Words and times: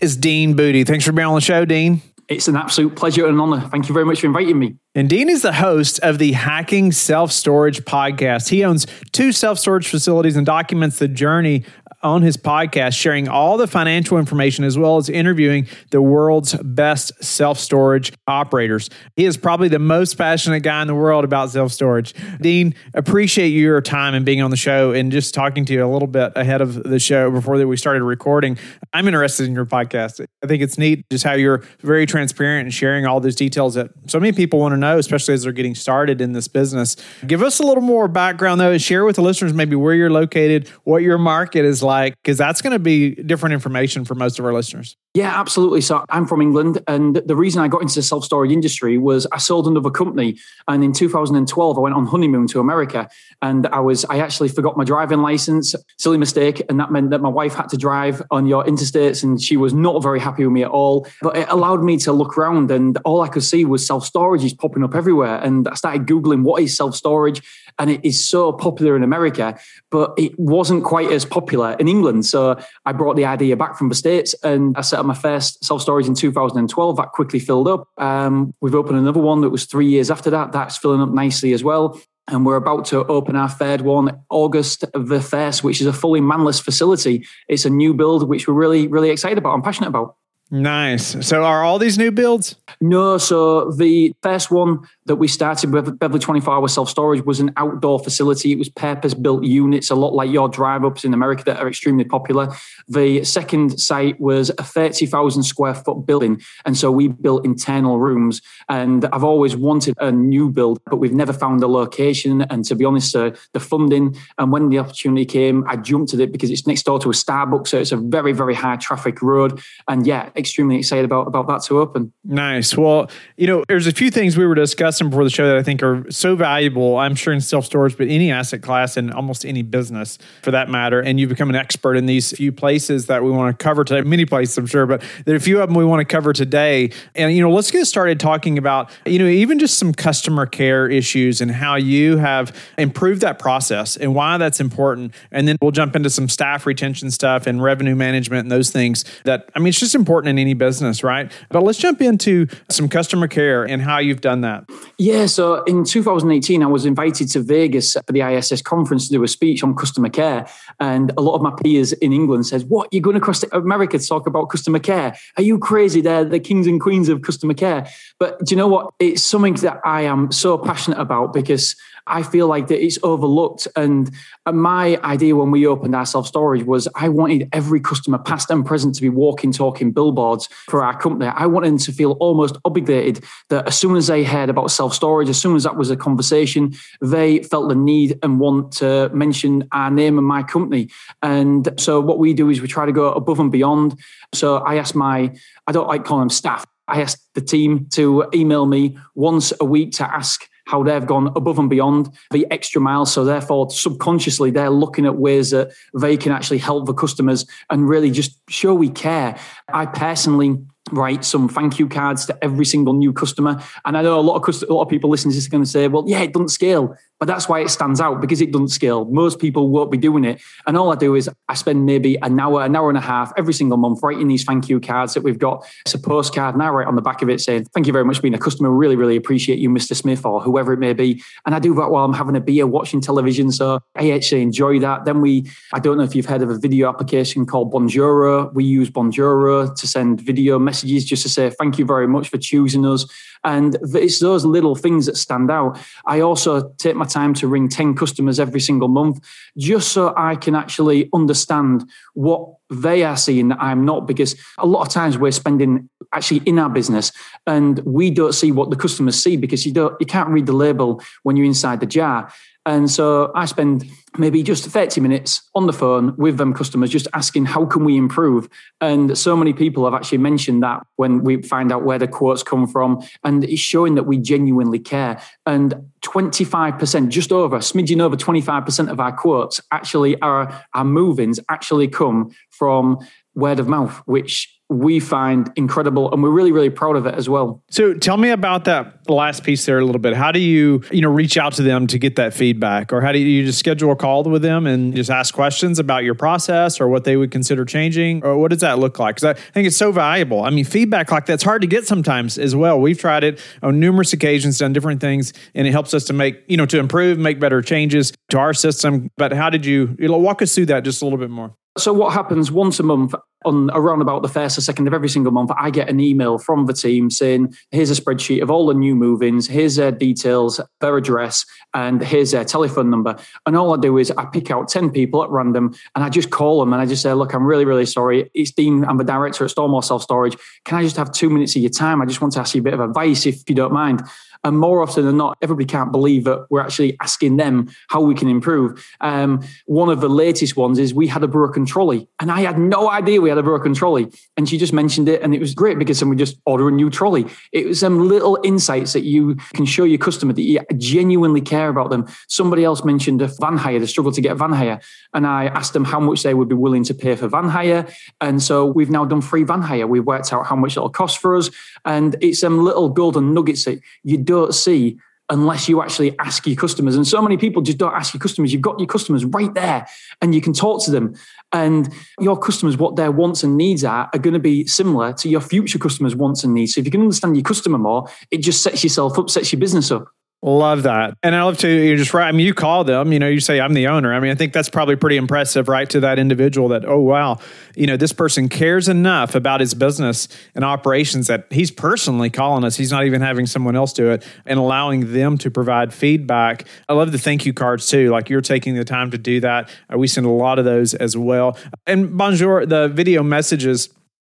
is 0.00 0.16
Dean 0.16 0.54
Booty. 0.54 0.84
Thanks 0.84 1.04
for 1.04 1.12
being 1.12 1.26
on 1.26 1.34
the 1.34 1.40
show, 1.40 1.64
Dean. 1.64 2.02
It's 2.28 2.46
an 2.46 2.56
absolute 2.56 2.94
pleasure 2.94 3.26
and 3.26 3.40
honor. 3.40 3.60
Thank 3.60 3.88
you 3.88 3.92
very 3.92 4.06
much 4.06 4.20
for 4.20 4.26
inviting 4.26 4.56
me. 4.56 4.76
And 4.94 5.10
Dean 5.10 5.28
is 5.28 5.42
the 5.42 5.52
host 5.52 5.98
of 6.00 6.18
the 6.18 6.30
Hacking 6.30 6.92
Self 6.92 7.32
Storage 7.32 7.84
podcast. 7.84 8.48
He 8.48 8.64
owns 8.64 8.86
two 9.10 9.32
self 9.32 9.58
storage 9.58 9.88
facilities 9.88 10.36
and 10.36 10.46
documents 10.46 11.00
the 11.00 11.08
journey 11.08 11.64
on 12.02 12.22
his 12.22 12.36
podcast, 12.36 12.94
sharing 12.98 13.28
all 13.28 13.56
the 13.56 13.66
financial 13.66 14.18
information 14.18 14.64
as 14.64 14.78
well 14.78 14.96
as 14.96 15.08
interviewing 15.08 15.66
the 15.90 16.00
world's 16.00 16.54
best 16.62 17.12
self 17.22 17.58
storage 17.58 18.12
operators. 18.26 18.88
He 19.16 19.26
is 19.26 19.36
probably 19.36 19.68
the 19.68 19.78
most 19.78 20.16
passionate 20.16 20.60
guy 20.60 20.80
in 20.80 20.88
the 20.88 20.94
world 20.94 21.24
about 21.24 21.50
self 21.50 21.72
storage. 21.72 22.14
Dean, 22.40 22.74
appreciate 22.94 23.48
your 23.48 23.80
time 23.80 24.14
and 24.14 24.24
being 24.24 24.40
on 24.40 24.50
the 24.50 24.56
show 24.56 24.92
and 24.92 25.12
just 25.12 25.34
talking 25.34 25.64
to 25.66 25.72
you 25.72 25.84
a 25.84 25.88
little 25.88 26.08
bit 26.08 26.32
ahead 26.36 26.60
of 26.60 26.82
the 26.82 26.98
show 26.98 27.30
before 27.30 27.58
that 27.58 27.66
we 27.66 27.76
started 27.76 28.02
recording. 28.02 28.56
I'm 28.92 29.06
interested 29.06 29.46
in 29.46 29.54
your 29.54 29.66
podcast. 29.66 30.26
I 30.42 30.46
think 30.46 30.62
it's 30.62 30.78
neat 30.78 31.04
just 31.10 31.24
how 31.24 31.34
you're 31.34 31.62
very 31.80 32.06
transparent 32.06 32.64
and 32.64 32.74
sharing 32.74 33.04
all 33.04 33.20
those 33.20 33.36
details 33.36 33.74
that 33.74 33.90
so 34.06 34.18
many 34.18 34.32
people 34.32 34.58
want 34.58 34.72
to 34.72 34.78
know, 34.78 34.98
especially 34.98 35.34
as 35.34 35.42
they're 35.42 35.52
getting 35.52 35.74
started 35.74 36.20
in 36.20 36.32
this 36.32 36.48
business. 36.48 36.96
Give 37.26 37.42
us 37.42 37.58
a 37.58 37.62
little 37.62 37.82
more 37.82 38.08
background 38.08 38.60
though, 38.60 38.72
and 38.72 38.80
share 38.80 39.04
with 39.04 39.16
the 39.16 39.22
listeners 39.22 39.52
maybe 39.52 39.76
where 39.76 39.94
you're 39.94 40.10
located, 40.10 40.68
what 40.84 41.02
your 41.02 41.18
market 41.18 41.64
is 41.64 41.82
like 41.82 41.89
like? 41.90 42.14
Because 42.22 42.38
that's 42.38 42.62
going 42.62 42.72
to 42.72 42.78
be 42.78 43.14
different 43.16 43.52
information 43.52 44.04
for 44.04 44.14
most 44.14 44.38
of 44.38 44.44
our 44.44 44.52
listeners. 44.52 44.96
Yeah, 45.12 45.40
absolutely. 45.40 45.80
So 45.80 46.04
I'm 46.08 46.24
from 46.24 46.40
England, 46.40 46.80
and 46.86 47.16
the 47.16 47.34
reason 47.34 47.60
I 47.60 47.66
got 47.66 47.82
into 47.82 47.96
the 47.96 48.02
self 48.02 48.24
storage 48.24 48.52
industry 48.52 48.96
was 48.96 49.26
I 49.32 49.38
sold 49.38 49.66
another 49.66 49.90
company, 49.90 50.38
and 50.68 50.84
in 50.84 50.92
2012 50.92 51.76
I 51.76 51.80
went 51.80 51.96
on 51.96 52.06
honeymoon 52.06 52.46
to 52.48 52.60
America, 52.60 53.08
and 53.42 53.66
I 53.66 53.80
was 53.80 54.04
I 54.04 54.20
actually 54.20 54.50
forgot 54.50 54.76
my 54.76 54.84
driving 54.84 55.20
license, 55.20 55.74
silly 55.98 56.16
mistake, 56.16 56.62
and 56.68 56.78
that 56.78 56.92
meant 56.92 57.10
that 57.10 57.20
my 57.20 57.28
wife 57.28 57.54
had 57.54 57.68
to 57.70 57.76
drive 57.76 58.22
on 58.30 58.46
your 58.46 58.62
interstates, 58.64 59.24
and 59.24 59.42
she 59.42 59.56
was 59.56 59.74
not 59.74 60.00
very 60.00 60.20
happy 60.20 60.44
with 60.44 60.52
me 60.52 60.62
at 60.62 60.70
all. 60.70 61.08
But 61.20 61.36
it 61.36 61.48
allowed 61.48 61.82
me 61.82 61.96
to 61.98 62.12
look 62.12 62.38
around, 62.38 62.70
and 62.70 62.96
all 63.04 63.20
I 63.20 63.28
could 63.28 63.42
see 63.42 63.64
was 63.64 63.84
self 63.84 64.06
storage 64.06 64.44
is 64.44 64.54
popping 64.54 64.84
up 64.84 64.94
everywhere, 64.94 65.38
and 65.42 65.66
I 65.66 65.74
started 65.74 66.06
googling 66.06 66.44
what 66.44 66.62
is 66.62 66.76
self 66.76 66.94
storage, 66.94 67.42
and 67.80 67.90
it 67.90 68.04
is 68.04 68.24
so 68.24 68.52
popular 68.52 68.94
in 68.94 69.02
America, 69.02 69.58
but 69.90 70.14
it 70.16 70.38
wasn't 70.38 70.84
quite 70.84 71.10
as 71.10 71.24
popular 71.24 71.74
in 71.80 71.88
England. 71.88 72.26
So 72.26 72.60
I 72.84 72.92
brought 72.92 73.16
the 73.16 73.24
idea 73.24 73.56
back 73.56 73.76
from 73.76 73.88
the 73.88 73.94
states, 73.94 74.34
and 74.44 74.76
I 74.76 74.82
set 74.82 75.00
up 75.00 75.06
my 75.06 75.14
first 75.14 75.64
self 75.64 75.82
storage 75.82 76.06
in 76.06 76.14
2012. 76.14 76.96
That 76.96 77.12
quickly 77.12 77.40
filled 77.40 77.66
up. 77.66 77.88
Um, 77.98 78.54
we've 78.60 78.74
opened 78.74 78.98
another 78.98 79.20
one 79.20 79.40
that 79.40 79.50
was 79.50 79.64
three 79.64 79.88
years 79.88 80.10
after 80.10 80.30
that. 80.30 80.52
That's 80.52 80.76
filling 80.76 81.00
up 81.00 81.10
nicely 81.10 81.52
as 81.52 81.64
well. 81.64 82.00
And 82.28 82.46
we're 82.46 82.56
about 82.56 82.84
to 82.86 83.04
open 83.06 83.34
our 83.34 83.48
third 83.48 83.80
one 83.80 84.22
August 84.28 84.82
the 84.92 85.18
1st, 85.18 85.64
which 85.64 85.80
is 85.80 85.86
a 85.86 85.92
fully 85.92 86.20
manless 86.20 86.62
facility. 86.62 87.26
It's 87.48 87.64
a 87.64 87.70
new 87.70 87.92
build, 87.92 88.28
which 88.28 88.46
we're 88.46 88.54
really, 88.54 88.86
really 88.86 89.10
excited 89.10 89.36
about. 89.36 89.54
I'm 89.54 89.62
passionate 89.62 89.88
about. 89.88 90.16
Nice. 90.52 91.26
So, 91.26 91.44
are 91.44 91.62
all 91.62 91.78
these 91.78 91.96
new 91.96 92.10
builds? 92.10 92.56
No. 92.80 93.18
So, 93.18 93.70
the 93.70 94.12
first 94.22 94.50
one 94.50 94.80
that 95.10 95.16
we 95.16 95.26
started 95.26 95.72
with 95.72 95.98
Beverley 95.98 96.20
24 96.20 96.54
Hour 96.54 96.68
Self 96.68 96.88
Storage 96.88 97.24
was 97.24 97.40
an 97.40 97.52
outdoor 97.56 97.98
facility. 97.98 98.52
It 98.52 98.58
was 98.58 98.68
purpose 98.68 99.12
built 99.12 99.42
units, 99.42 99.90
a 99.90 99.96
lot 99.96 100.14
like 100.14 100.30
your 100.30 100.48
drive 100.48 100.84
ups 100.84 101.04
in 101.04 101.12
America 101.12 101.42
that 101.46 101.58
are 101.58 101.66
extremely 101.66 102.04
popular. 102.04 102.54
The 102.86 103.24
second 103.24 103.80
site 103.80 104.20
was 104.20 104.50
a 104.56 104.62
30,000 104.62 105.42
square 105.42 105.74
foot 105.74 106.06
building. 106.06 106.40
And 106.64 106.78
so, 106.78 106.92
we 106.92 107.08
built 107.08 107.44
internal 107.44 107.98
rooms. 107.98 108.40
And 108.68 109.04
I've 109.06 109.24
always 109.24 109.56
wanted 109.56 109.96
a 109.98 110.12
new 110.12 110.48
build, 110.48 110.78
but 110.86 110.98
we've 110.98 111.12
never 111.12 111.32
found 111.32 111.60
a 111.64 111.66
location. 111.66 112.42
And 112.42 112.64
to 112.66 112.76
be 112.76 112.84
honest, 112.84 113.16
uh, 113.16 113.32
the 113.52 113.58
funding 113.58 114.16
and 114.38 114.52
when 114.52 114.68
the 114.68 114.78
opportunity 114.78 115.24
came, 115.24 115.64
I 115.66 115.74
jumped 115.74 116.14
at 116.14 116.20
it 116.20 116.30
because 116.30 116.50
it's 116.50 116.68
next 116.68 116.84
door 116.84 117.00
to 117.00 117.10
a 117.10 117.12
Starbucks. 117.12 117.66
So, 117.66 117.80
it's 117.80 117.90
a 117.90 117.96
very, 117.96 118.32
very 118.32 118.54
high 118.54 118.76
traffic 118.76 119.22
road. 119.22 119.60
And 119.88 120.06
yeah, 120.06 120.30
extremely 120.36 120.76
excited 120.76 121.04
about 121.04 121.26
about 121.26 121.48
that 121.48 121.64
to 121.64 121.80
open. 121.80 122.12
Nice. 122.22 122.76
Well, 122.76 123.10
you 123.36 123.48
know, 123.48 123.64
there's 123.66 123.88
a 123.88 123.92
few 123.92 124.12
things 124.12 124.36
we 124.36 124.46
were 124.46 124.54
discussing 124.54 124.99
before 125.08 125.24
the 125.24 125.30
show 125.30 125.46
that 125.46 125.56
I 125.56 125.62
think 125.62 125.82
are 125.82 126.04
so 126.10 126.36
valuable. 126.36 126.98
I'm 126.98 127.14
sure 127.14 127.32
in 127.32 127.40
self 127.40 127.64
storage, 127.64 127.96
but 127.96 128.08
any 128.08 128.30
asset 128.30 128.62
class 128.62 128.96
and 128.96 129.12
almost 129.12 129.46
any 129.46 129.62
business 129.62 130.18
for 130.42 130.50
that 130.50 130.68
matter. 130.68 131.00
And 131.00 131.18
you've 131.18 131.30
become 131.30 131.48
an 131.48 131.56
expert 131.56 131.94
in 131.94 132.06
these 132.06 132.32
few 132.32 132.52
places 132.52 133.06
that 133.06 133.22
we 133.24 133.30
want 133.30 133.58
to 133.58 133.62
cover 133.62 133.84
today. 133.84 134.02
Many 134.02 134.26
places, 134.26 134.58
I'm 134.58 134.66
sure, 134.66 134.86
but 134.86 135.02
there 135.24 135.34
are 135.34 135.38
a 135.38 135.40
few 135.40 135.60
of 135.60 135.68
them 135.68 135.76
we 135.76 135.84
want 135.84 136.00
to 136.00 136.04
cover 136.04 136.32
today. 136.32 136.90
And 137.14 137.32
you 137.32 137.42
know, 137.42 137.50
let's 137.50 137.70
get 137.70 137.86
started 137.86 138.20
talking 138.20 138.58
about 138.58 138.90
you 139.06 139.18
know 139.18 139.26
even 139.26 139.58
just 139.58 139.78
some 139.78 139.92
customer 139.92 140.46
care 140.46 140.88
issues 140.88 141.40
and 141.40 141.50
how 141.50 141.76
you 141.76 142.16
have 142.16 142.56
improved 142.76 143.20
that 143.22 143.38
process 143.38 143.96
and 143.96 144.14
why 144.14 144.38
that's 144.38 144.60
important. 144.60 145.14
And 145.30 145.46
then 145.48 145.56
we'll 145.62 145.70
jump 145.70 145.96
into 145.96 146.10
some 146.10 146.28
staff 146.28 146.66
retention 146.66 147.10
stuff 147.10 147.46
and 147.46 147.62
revenue 147.62 147.94
management 147.94 148.42
and 148.42 148.50
those 148.50 148.70
things 148.70 149.04
that 149.24 149.48
I 149.54 149.58
mean, 149.58 149.68
it's 149.68 149.80
just 149.80 149.94
important 149.94 150.30
in 150.30 150.38
any 150.38 150.54
business, 150.54 151.02
right? 151.02 151.30
But 151.48 151.62
let's 151.62 151.78
jump 151.78 152.00
into 152.00 152.46
some 152.68 152.88
customer 152.88 153.28
care 153.28 153.64
and 153.64 153.82
how 153.82 153.98
you've 153.98 154.20
done 154.20 154.42
that. 154.42 154.68
Yeah, 154.98 155.26
so 155.26 155.62
in 155.64 155.84
2018, 155.84 156.62
I 156.62 156.66
was 156.66 156.84
invited 156.84 157.28
to 157.30 157.40
Vegas 157.40 157.94
for 157.94 158.12
the 158.12 158.20
ISS 158.20 158.62
conference 158.62 159.08
to 159.08 159.14
do 159.14 159.22
a 159.22 159.28
speech 159.28 159.62
on 159.62 159.74
customer 159.74 160.10
care. 160.10 160.46
And 160.78 161.12
a 161.16 161.20
lot 161.20 161.34
of 161.34 161.42
my 161.42 161.52
peers 161.62 161.92
in 161.92 162.12
England 162.12 162.46
says, 162.46 162.64
What, 162.64 162.92
you're 162.92 163.02
going 163.02 163.16
across 163.16 163.40
to 163.40 163.56
America 163.56 163.98
to 163.98 164.06
talk 164.06 164.26
about 164.26 164.50
customer 164.50 164.78
care? 164.78 165.16
Are 165.36 165.42
you 165.42 165.58
crazy? 165.58 166.00
They're 166.00 166.24
the 166.24 166.40
kings 166.40 166.66
and 166.66 166.80
queens 166.80 167.08
of 167.08 167.22
customer 167.22 167.54
care. 167.54 167.88
But 168.18 168.44
do 168.44 168.54
you 168.54 168.56
know 168.56 168.68
what? 168.68 168.92
It's 168.98 169.22
something 169.22 169.54
that 169.54 169.80
I 169.84 170.02
am 170.02 170.32
so 170.32 170.58
passionate 170.58 170.98
about 170.98 171.32
because 171.32 171.76
I 172.10 172.22
feel 172.22 172.46
like 172.46 172.66
that 172.68 172.82
it's 172.82 172.98
overlooked. 173.02 173.68
And 173.76 174.10
uh, 174.46 174.52
my 174.52 174.98
idea 175.02 175.36
when 175.36 175.50
we 175.50 175.66
opened 175.66 175.94
our 175.94 176.06
self 176.06 176.26
storage 176.26 176.64
was 176.64 176.88
I 176.94 177.08
wanted 177.08 177.48
every 177.52 177.80
customer, 177.80 178.18
past 178.18 178.50
and 178.50 178.64
present, 178.64 178.94
to 178.96 179.02
be 179.02 179.08
walking, 179.08 179.52
talking 179.52 179.92
billboards 179.92 180.48
for 180.68 180.84
our 180.84 180.98
company. 180.98 181.30
I 181.34 181.46
wanted 181.46 181.68
them 181.68 181.78
to 181.78 181.92
feel 181.92 182.12
almost 182.12 182.56
obligated 182.64 183.24
that 183.48 183.66
as 183.66 183.78
soon 183.78 183.96
as 183.96 184.08
they 184.08 184.24
heard 184.24 184.50
about 184.50 184.70
self 184.70 184.94
storage, 184.94 185.28
as 185.28 185.40
soon 185.40 185.56
as 185.56 185.64
that 185.64 185.76
was 185.76 185.90
a 185.90 185.96
conversation, 185.96 186.74
they 187.00 187.42
felt 187.42 187.68
the 187.68 187.74
need 187.74 188.18
and 188.22 188.40
want 188.40 188.72
to 188.72 189.08
mention 189.12 189.68
our 189.72 189.90
name 189.90 190.18
and 190.18 190.26
my 190.26 190.42
company. 190.42 190.88
And 191.22 191.68
so 191.78 192.00
what 192.00 192.18
we 192.18 192.34
do 192.34 192.50
is 192.50 192.60
we 192.60 192.68
try 192.68 192.86
to 192.86 192.92
go 192.92 193.12
above 193.12 193.40
and 193.40 193.52
beyond. 193.52 193.98
So 194.34 194.56
I 194.58 194.76
asked 194.76 194.94
my, 194.94 195.34
I 195.66 195.72
don't 195.72 195.88
like 195.88 196.04
calling 196.04 196.22
them 196.22 196.30
staff. 196.30 196.64
I 196.88 197.02
asked 197.02 197.28
the 197.34 197.40
team 197.40 197.86
to 197.92 198.28
email 198.34 198.66
me 198.66 198.98
once 199.14 199.52
a 199.60 199.64
week 199.64 199.92
to 199.92 200.04
ask 200.12 200.48
how 200.70 200.84
they've 200.84 201.04
gone 201.04 201.26
above 201.34 201.58
and 201.58 201.68
beyond 201.68 202.14
the 202.30 202.46
extra 202.52 202.80
mile. 202.80 203.04
So 203.04 203.24
therefore, 203.24 203.70
subconsciously, 203.70 204.52
they're 204.52 204.70
looking 204.70 205.04
at 205.04 205.16
ways 205.16 205.50
that 205.50 205.72
they 206.00 206.16
can 206.16 206.30
actually 206.30 206.58
help 206.58 206.86
the 206.86 206.94
customers 206.94 207.44
and 207.70 207.88
really 207.88 208.12
just 208.12 208.38
show 208.48 208.72
we 208.72 208.88
care. 208.88 209.36
I 209.72 209.86
personally 209.86 210.58
write 210.92 211.24
some 211.24 211.48
thank 211.48 211.80
you 211.80 211.88
cards 211.88 212.24
to 212.26 212.38
every 212.44 212.64
single 212.64 212.94
new 212.94 213.12
customer. 213.12 213.60
And 213.84 213.98
I 213.98 214.02
know 214.02 214.18
a 214.18 214.22
lot 214.22 214.36
of 214.36 214.42
cust- 214.42 214.62
a 214.62 214.72
lot 214.72 214.82
of 214.82 214.88
people 214.88 215.10
listening 215.10 215.32
to 215.32 215.38
this 215.38 215.48
are 215.48 215.50
going 215.50 215.64
to 215.64 215.70
say, 215.70 215.88
well, 215.88 216.04
yeah, 216.06 216.20
it 216.20 216.32
doesn't 216.32 216.50
scale. 216.50 216.96
But 217.20 217.26
that's 217.26 217.50
why 217.50 217.60
it 217.60 217.68
stands 217.68 218.00
out 218.00 218.22
because 218.22 218.40
it 218.40 218.50
doesn't 218.50 218.68
scale. 218.68 219.04
Most 219.04 219.38
people 219.38 219.68
won't 219.68 219.90
be 219.90 219.98
doing 219.98 220.24
it. 220.24 220.40
And 220.66 220.74
all 220.76 220.90
I 220.90 220.96
do 220.96 221.14
is 221.14 221.28
I 221.48 221.54
spend 221.54 221.84
maybe 221.84 222.16
an 222.16 222.40
hour, 222.40 222.62
an 222.62 222.74
hour 222.74 222.88
and 222.88 222.96
a 222.96 223.02
half 223.02 223.30
every 223.36 223.52
single 223.52 223.76
month 223.76 224.00
writing 224.02 224.26
these 224.26 224.42
thank 224.42 224.70
you 224.70 224.80
cards 224.80 225.12
that 225.12 225.22
we've 225.22 225.38
got. 225.38 225.66
It's 225.84 225.92
a 225.92 225.98
postcard 225.98 226.60
I 226.60 226.68
write 226.70 226.86
on 226.86 226.96
the 226.96 227.02
back 227.02 227.20
of 227.20 227.28
it 227.28 227.42
saying, 227.42 227.66
Thank 227.74 227.86
you 227.86 227.92
very 227.92 228.06
much 228.06 228.16
for 228.16 228.22
being 228.22 228.34
a 228.34 228.38
customer. 228.38 228.70
Really, 228.70 228.96
really 228.96 229.16
appreciate 229.16 229.58
you, 229.58 229.68
Mr. 229.68 229.94
Smith, 229.94 230.24
or 230.24 230.40
whoever 230.40 230.72
it 230.72 230.78
may 230.78 230.94
be. 230.94 231.22
And 231.44 231.54
I 231.54 231.58
do 231.58 231.74
that 231.74 231.90
while 231.90 232.06
I'm 232.06 232.14
having 232.14 232.36
a 232.36 232.40
beer, 232.40 232.66
watching 232.66 233.02
television. 233.02 233.52
So 233.52 233.80
I 233.94 234.12
actually 234.12 234.40
enjoy 234.40 234.78
that. 234.80 235.04
Then 235.04 235.20
we, 235.20 235.44
I 235.74 235.78
don't 235.78 235.98
know 235.98 236.04
if 236.04 236.14
you've 236.14 236.26
heard 236.26 236.40
of 236.40 236.48
a 236.48 236.58
video 236.58 236.88
application 236.88 237.44
called 237.44 237.70
Bonjoro. 237.70 238.50
We 238.54 238.64
use 238.64 238.90
Bonjoro 238.90 239.74
to 239.74 239.86
send 239.86 240.22
video 240.22 240.58
messages 240.58 241.04
just 241.04 241.22
to 241.24 241.28
say 241.28 241.50
thank 241.50 241.78
you 241.78 241.84
very 241.84 242.08
much 242.08 242.30
for 242.30 242.38
choosing 242.38 242.86
us. 242.86 243.04
And 243.44 243.76
it's 243.82 244.18
those 244.18 244.44
little 244.44 244.74
things 244.74 245.06
that 245.06 245.16
stand 245.16 245.50
out. 245.50 245.78
I 246.06 246.20
also 246.20 246.70
take 246.78 246.96
my 246.96 247.06
time 247.06 247.34
to 247.34 247.48
ring 247.48 247.68
10 247.68 247.94
customers 247.94 248.38
every 248.38 248.60
single 248.60 248.88
month 248.88 249.20
just 249.56 249.92
so 249.92 250.12
I 250.16 250.36
can 250.36 250.54
actually 250.54 251.08
understand 251.14 251.84
what 252.14 252.54
they 252.70 253.02
are 253.02 253.16
seeing 253.16 253.48
that 253.48 253.60
I'm 253.60 253.84
not, 253.84 254.06
because 254.06 254.36
a 254.58 254.66
lot 254.66 254.86
of 254.86 254.92
times 254.92 255.18
we're 255.18 255.32
spending 255.32 255.88
actually 256.12 256.42
in 256.46 256.58
our 256.58 256.68
business 256.68 257.12
and 257.46 257.78
we 257.80 258.10
don't 258.10 258.34
see 258.34 258.52
what 258.52 258.70
the 258.70 258.76
customers 258.76 259.20
see 259.20 259.36
because 259.36 259.64
you 259.64 259.72
don't 259.72 259.94
you 260.00 260.06
can't 260.06 260.28
read 260.28 260.46
the 260.46 260.52
label 260.52 261.00
when 261.22 261.36
you're 261.36 261.46
inside 261.46 261.80
the 261.80 261.86
jar. 261.86 262.32
And 262.66 262.90
so 262.90 263.32
I 263.34 263.46
spend 263.46 263.86
maybe 264.18 264.42
just 264.42 264.66
30 264.66 265.00
minutes 265.00 265.48
on 265.54 265.66
the 265.66 265.72
phone 265.72 266.14
with 266.16 266.36
them 266.36 266.52
customers, 266.52 266.90
just 266.90 267.08
asking 267.14 267.46
how 267.46 267.64
can 267.64 267.84
we 267.84 267.96
improve. 267.96 268.48
And 268.80 269.16
so 269.16 269.36
many 269.36 269.52
people 269.52 269.84
have 269.84 269.94
actually 269.94 270.18
mentioned 270.18 270.62
that 270.62 270.84
when 270.96 271.24
we 271.24 271.40
find 271.42 271.72
out 271.72 271.84
where 271.84 271.98
the 271.98 272.08
quotes 272.08 272.42
come 272.42 272.66
from, 272.66 273.02
and 273.24 273.44
it's 273.44 273.60
showing 273.60 273.94
that 273.94 274.02
we 274.02 274.18
genuinely 274.18 274.78
care. 274.78 275.22
And 275.46 275.74
25%, 276.02 277.08
just 277.08 277.32
over, 277.32 277.58
smidging 277.58 278.00
over 278.02 278.16
25% 278.16 278.90
of 278.90 279.00
our 279.00 279.12
quotes 279.12 279.60
actually 279.70 280.20
are 280.20 280.64
our 280.74 280.84
move-ins 280.84 281.40
actually 281.48 281.88
come 281.88 282.30
from 282.50 282.98
word 283.34 283.58
of 283.58 283.68
mouth, 283.68 284.02
which 284.06 284.59
we 284.70 285.00
find 285.00 285.50
incredible 285.56 286.12
and 286.12 286.22
we're 286.22 286.30
really 286.30 286.52
really 286.52 286.70
proud 286.70 286.96
of 286.96 287.04
it 287.04 287.14
as 287.16 287.28
well. 287.28 287.62
So 287.70 287.92
tell 287.92 288.16
me 288.16 288.30
about 288.30 288.64
that 288.66 289.10
last 289.10 289.42
piece 289.42 289.66
there 289.66 289.78
a 289.78 289.84
little 289.84 290.00
bit. 290.00 290.14
How 290.14 290.30
do 290.30 290.38
you 290.38 290.82
you 290.92 291.02
know 291.02 291.10
reach 291.10 291.36
out 291.36 291.54
to 291.54 291.62
them 291.62 291.86
to 291.88 291.98
get 291.98 292.16
that 292.16 292.32
feedback? 292.32 292.92
Or 292.92 293.00
how 293.00 293.12
do 293.12 293.18
you 293.18 293.44
just 293.44 293.58
schedule 293.58 293.90
a 293.90 293.96
call 293.96 294.22
with 294.22 294.42
them 294.42 294.66
and 294.66 294.94
just 294.94 295.10
ask 295.10 295.34
questions 295.34 295.78
about 295.78 296.04
your 296.04 296.14
process 296.14 296.80
or 296.80 296.88
what 296.88 297.04
they 297.04 297.16
would 297.16 297.30
consider 297.30 297.64
changing? 297.64 298.24
Or 298.24 298.38
what 298.38 298.50
does 298.50 298.60
that 298.60 298.78
look 298.78 298.98
like? 298.98 299.16
Because 299.16 299.36
i 299.36 299.52
think 299.52 299.66
it's 299.66 299.76
so 299.76 299.92
valuable. 299.92 300.42
I 300.44 300.50
mean 300.50 300.64
feedback 300.64 301.10
like 301.10 301.26
that's 301.26 301.42
hard 301.42 301.62
to 301.62 301.68
get 301.68 301.86
sometimes 301.86 302.38
as 302.38 302.54
well. 302.54 302.80
We've 302.80 302.98
tried 302.98 303.24
it 303.24 303.40
on 303.62 303.80
numerous 303.80 304.12
occasions 304.12 304.58
done 304.58 304.72
different 304.72 305.00
things 305.00 305.32
and 305.54 305.66
it 305.66 305.72
helps 305.72 305.94
us 305.94 306.04
to 306.04 306.12
make 306.12 306.42
you 306.46 306.56
know 306.56 306.66
to 306.66 306.78
improve 306.78 307.18
make 307.18 307.40
better 307.40 307.60
changes 307.60 308.12
to 308.30 308.38
our 308.38 308.54
system. 308.54 309.10
But 309.16 309.32
how 309.32 309.50
did 309.50 309.66
you, 309.66 309.96
you 309.98 310.08
know, 310.08 310.18
walk 310.18 310.42
us 310.42 310.54
through 310.54 310.66
that 310.66 310.84
just 310.84 311.02
a 311.02 311.04
little 311.04 311.18
bit 311.18 311.30
more. 311.30 311.54
So 311.78 311.92
what 311.92 312.12
happens 312.12 312.50
once 312.50 312.80
a 312.80 312.82
month 312.82 313.14
on 313.44 313.70
around 313.72 314.02
about 314.02 314.22
the 314.22 314.28
first 314.28 314.58
or 314.58 314.60
second 314.60 314.86
of 314.86 314.94
every 314.94 315.08
single 315.08 315.32
month, 315.32 315.50
I 315.56 315.70
get 315.70 315.88
an 315.88 316.00
email 316.00 316.38
from 316.38 316.66
the 316.66 316.72
team 316.72 317.10
saying, 317.10 317.54
here's 317.70 317.90
a 317.90 318.00
spreadsheet 318.00 318.42
of 318.42 318.50
all 318.50 318.66
the 318.66 318.74
new 318.74 318.94
move-ins, 318.94 319.46
here's 319.46 319.76
their 319.76 319.92
details, 319.92 320.60
their 320.80 320.96
address, 320.96 321.44
and 321.74 322.02
here's 322.02 322.32
their 322.32 322.44
telephone 322.44 322.90
number. 322.90 323.16
And 323.46 323.56
all 323.56 323.74
I 323.74 323.80
do 323.80 323.98
is 323.98 324.10
I 324.10 324.26
pick 324.26 324.50
out 324.50 324.68
10 324.68 324.90
people 324.90 325.22
at 325.22 325.30
random 325.30 325.74
and 325.94 326.04
I 326.04 326.08
just 326.08 326.30
call 326.30 326.60
them 326.60 326.72
and 326.72 326.82
I 326.82 326.86
just 326.86 327.02
say, 327.02 327.12
look, 327.12 327.32
I'm 327.32 327.46
really, 327.46 327.64
really 327.64 327.86
sorry. 327.86 328.30
It's 328.34 328.50
Dean, 328.50 328.84
I'm 328.84 328.98
the 328.98 329.04
director 329.04 329.44
at 329.44 329.50
Stormore 329.50 329.84
Self 329.84 330.02
Storage. 330.02 330.36
Can 330.64 330.78
I 330.78 330.82
just 330.82 330.96
have 330.96 331.12
two 331.12 331.30
minutes 331.30 331.56
of 331.56 331.62
your 331.62 331.70
time? 331.70 332.02
I 332.02 332.06
just 332.06 332.20
want 332.20 332.34
to 332.34 332.40
ask 332.40 332.54
you 332.54 332.60
a 332.60 332.64
bit 332.64 332.74
of 332.74 332.80
advice 332.80 333.26
if 333.26 333.48
you 333.48 333.54
don't 333.54 333.72
mind. 333.72 334.02
And 334.42 334.58
more 334.58 334.82
often 334.82 335.04
than 335.04 335.18
not, 335.18 335.36
everybody 335.42 335.66
can't 335.66 335.92
believe 335.92 336.24
that 336.24 336.46
we're 336.48 336.62
actually 336.62 336.96
asking 337.00 337.36
them 337.36 337.68
how 337.88 338.00
we 338.00 338.14
can 338.14 338.28
improve. 338.28 338.86
Um, 339.00 339.42
one 339.66 339.90
of 339.90 340.00
the 340.00 340.08
latest 340.08 340.56
ones 340.56 340.78
is 340.78 340.94
we 340.94 341.08
had 341.08 341.22
a 341.22 341.28
broken 341.28 341.66
trolley, 341.66 342.08
and 342.18 342.32
I 342.32 342.40
had 342.40 342.58
no 342.58 342.90
idea 342.90 343.20
we 343.20 343.29
had 343.30 343.38
a 343.38 343.42
broken 343.42 343.74
trolley. 343.74 344.08
And 344.36 344.48
she 344.48 344.58
just 344.58 344.72
mentioned 344.72 345.08
it, 345.08 345.22
and 345.22 345.34
it 345.34 345.40
was 345.40 345.54
great 345.54 345.78
because 345.78 346.00
then 346.00 346.08
we 346.08 346.16
just 346.16 346.36
order 346.44 346.68
a 346.68 346.72
new 346.72 346.90
trolley. 346.90 347.26
It 347.52 347.66
was 347.66 347.80
some 347.80 348.08
little 348.08 348.38
insights 348.44 348.92
that 348.92 349.04
you 349.04 349.36
can 349.54 349.64
show 349.64 349.84
your 349.84 349.98
customer 349.98 350.32
that 350.34 350.42
you 350.42 350.60
genuinely 350.76 351.40
care 351.40 351.68
about 351.68 351.90
them. 351.90 352.06
Somebody 352.28 352.64
else 352.64 352.84
mentioned 352.84 353.22
a 353.22 353.28
van 353.40 353.56
hire, 353.56 353.78
the 353.78 353.86
struggle 353.86 354.12
to 354.12 354.20
get 354.20 354.36
van 354.36 354.52
hire, 354.52 354.80
and 355.14 355.26
I 355.26 355.46
asked 355.46 355.72
them 355.72 355.84
how 355.84 356.00
much 356.00 356.22
they 356.22 356.34
would 356.34 356.48
be 356.48 356.54
willing 356.54 356.84
to 356.84 356.94
pay 356.94 357.16
for 357.16 357.28
van 357.28 357.48
hire. 357.48 357.86
And 358.20 358.42
so 358.42 358.66
we've 358.66 358.90
now 358.90 359.04
done 359.04 359.20
free 359.20 359.44
van 359.44 359.62
hire. 359.62 359.86
We've 359.86 360.04
worked 360.04 360.32
out 360.32 360.46
how 360.46 360.56
much 360.56 360.76
it'll 360.76 360.90
cost 360.90 361.18
for 361.18 361.36
us, 361.36 361.50
and 361.84 362.16
it's 362.20 362.40
some 362.40 362.64
little 362.64 362.88
golden 362.88 363.34
nuggets 363.34 363.64
that 363.64 363.80
you 364.02 364.18
don't 364.18 364.54
see 364.54 364.98
unless 365.30 365.68
you 365.68 365.80
actually 365.80 366.18
ask 366.18 366.46
your 366.46 366.56
customers. 366.56 366.96
And 366.96 367.06
so 367.06 367.22
many 367.22 367.36
people 367.36 367.62
just 367.62 367.78
don't 367.78 367.94
ask 367.94 368.12
your 368.12 368.20
customers. 368.20 368.52
You've 368.52 368.62
got 368.62 368.78
your 368.78 368.88
customers 368.88 369.24
right 369.24 369.52
there 369.54 369.86
and 370.20 370.34
you 370.34 370.40
can 370.40 370.52
talk 370.52 370.84
to 370.84 370.90
them. 370.90 371.14
And 371.52 371.92
your 372.18 372.38
customers, 372.38 372.76
what 372.76 372.96
their 372.96 373.12
wants 373.12 373.42
and 373.42 373.56
needs 373.56 373.84
are, 373.84 374.10
are 374.12 374.18
going 374.18 374.34
to 374.34 374.40
be 374.40 374.66
similar 374.66 375.12
to 375.14 375.28
your 375.28 375.40
future 375.40 375.78
customers' 375.78 376.16
wants 376.16 376.44
and 376.44 376.52
needs. 376.52 376.74
So 376.74 376.80
if 376.80 376.84
you 376.84 376.90
can 376.90 377.00
understand 377.00 377.36
your 377.36 377.44
customer 377.44 377.78
more, 377.78 378.08
it 378.30 378.38
just 378.38 378.62
sets 378.62 378.82
yourself 378.82 379.18
up, 379.18 379.30
sets 379.30 379.52
your 379.52 379.60
business 379.60 379.90
up. 379.90 380.08
Love 380.42 380.84
that. 380.84 381.18
And 381.22 381.34
I 381.34 381.42
love 381.42 381.58
to 381.58 381.68
you 381.68 381.98
just 381.98 382.14
right. 382.14 382.26
I 382.26 382.32
mean, 382.32 382.46
you 382.46 382.54
call 382.54 382.82
them, 382.82 383.12
you 383.12 383.18
know, 383.18 383.28
you 383.28 383.40
say, 383.40 383.60
I'm 383.60 383.74
the 383.74 383.88
owner. 383.88 384.14
I 384.14 384.20
mean, 384.20 384.30
I 384.30 384.34
think 384.34 384.54
that's 384.54 384.70
probably 384.70 384.96
pretty 384.96 385.18
impressive, 385.18 385.68
right? 385.68 385.88
To 385.90 386.00
that 386.00 386.18
individual 386.18 386.68
that, 386.68 386.86
oh, 386.86 386.98
wow, 386.98 387.38
you 387.76 387.86
know, 387.86 387.98
this 387.98 388.14
person 388.14 388.48
cares 388.48 388.88
enough 388.88 389.34
about 389.34 389.60
his 389.60 389.74
business 389.74 390.28
and 390.54 390.64
operations 390.64 391.26
that 391.26 391.46
he's 391.50 391.70
personally 391.70 392.30
calling 392.30 392.64
us. 392.64 392.76
He's 392.76 392.90
not 392.90 393.04
even 393.04 393.20
having 393.20 393.44
someone 393.44 393.76
else 393.76 393.92
do 393.92 394.10
it 394.12 394.26
and 394.46 394.58
allowing 394.58 395.12
them 395.12 395.36
to 395.38 395.50
provide 395.50 395.92
feedback. 395.92 396.66
I 396.88 396.94
love 396.94 397.12
the 397.12 397.18
thank 397.18 397.44
you 397.44 397.52
cards 397.52 397.86
too. 397.86 398.08
Like 398.08 398.30
you're 398.30 398.40
taking 398.40 398.74
the 398.74 398.84
time 398.84 399.10
to 399.10 399.18
do 399.18 399.40
that. 399.40 399.68
Uh, 399.92 399.98
we 399.98 400.06
send 400.06 400.26
a 400.26 400.30
lot 400.30 400.58
of 400.58 400.64
those 400.64 400.94
as 400.94 401.18
well. 401.18 401.58
And 401.86 402.18
Bonjoro, 402.18 402.66
the 402.66 402.88
video 402.88 403.22
messages 403.22 403.90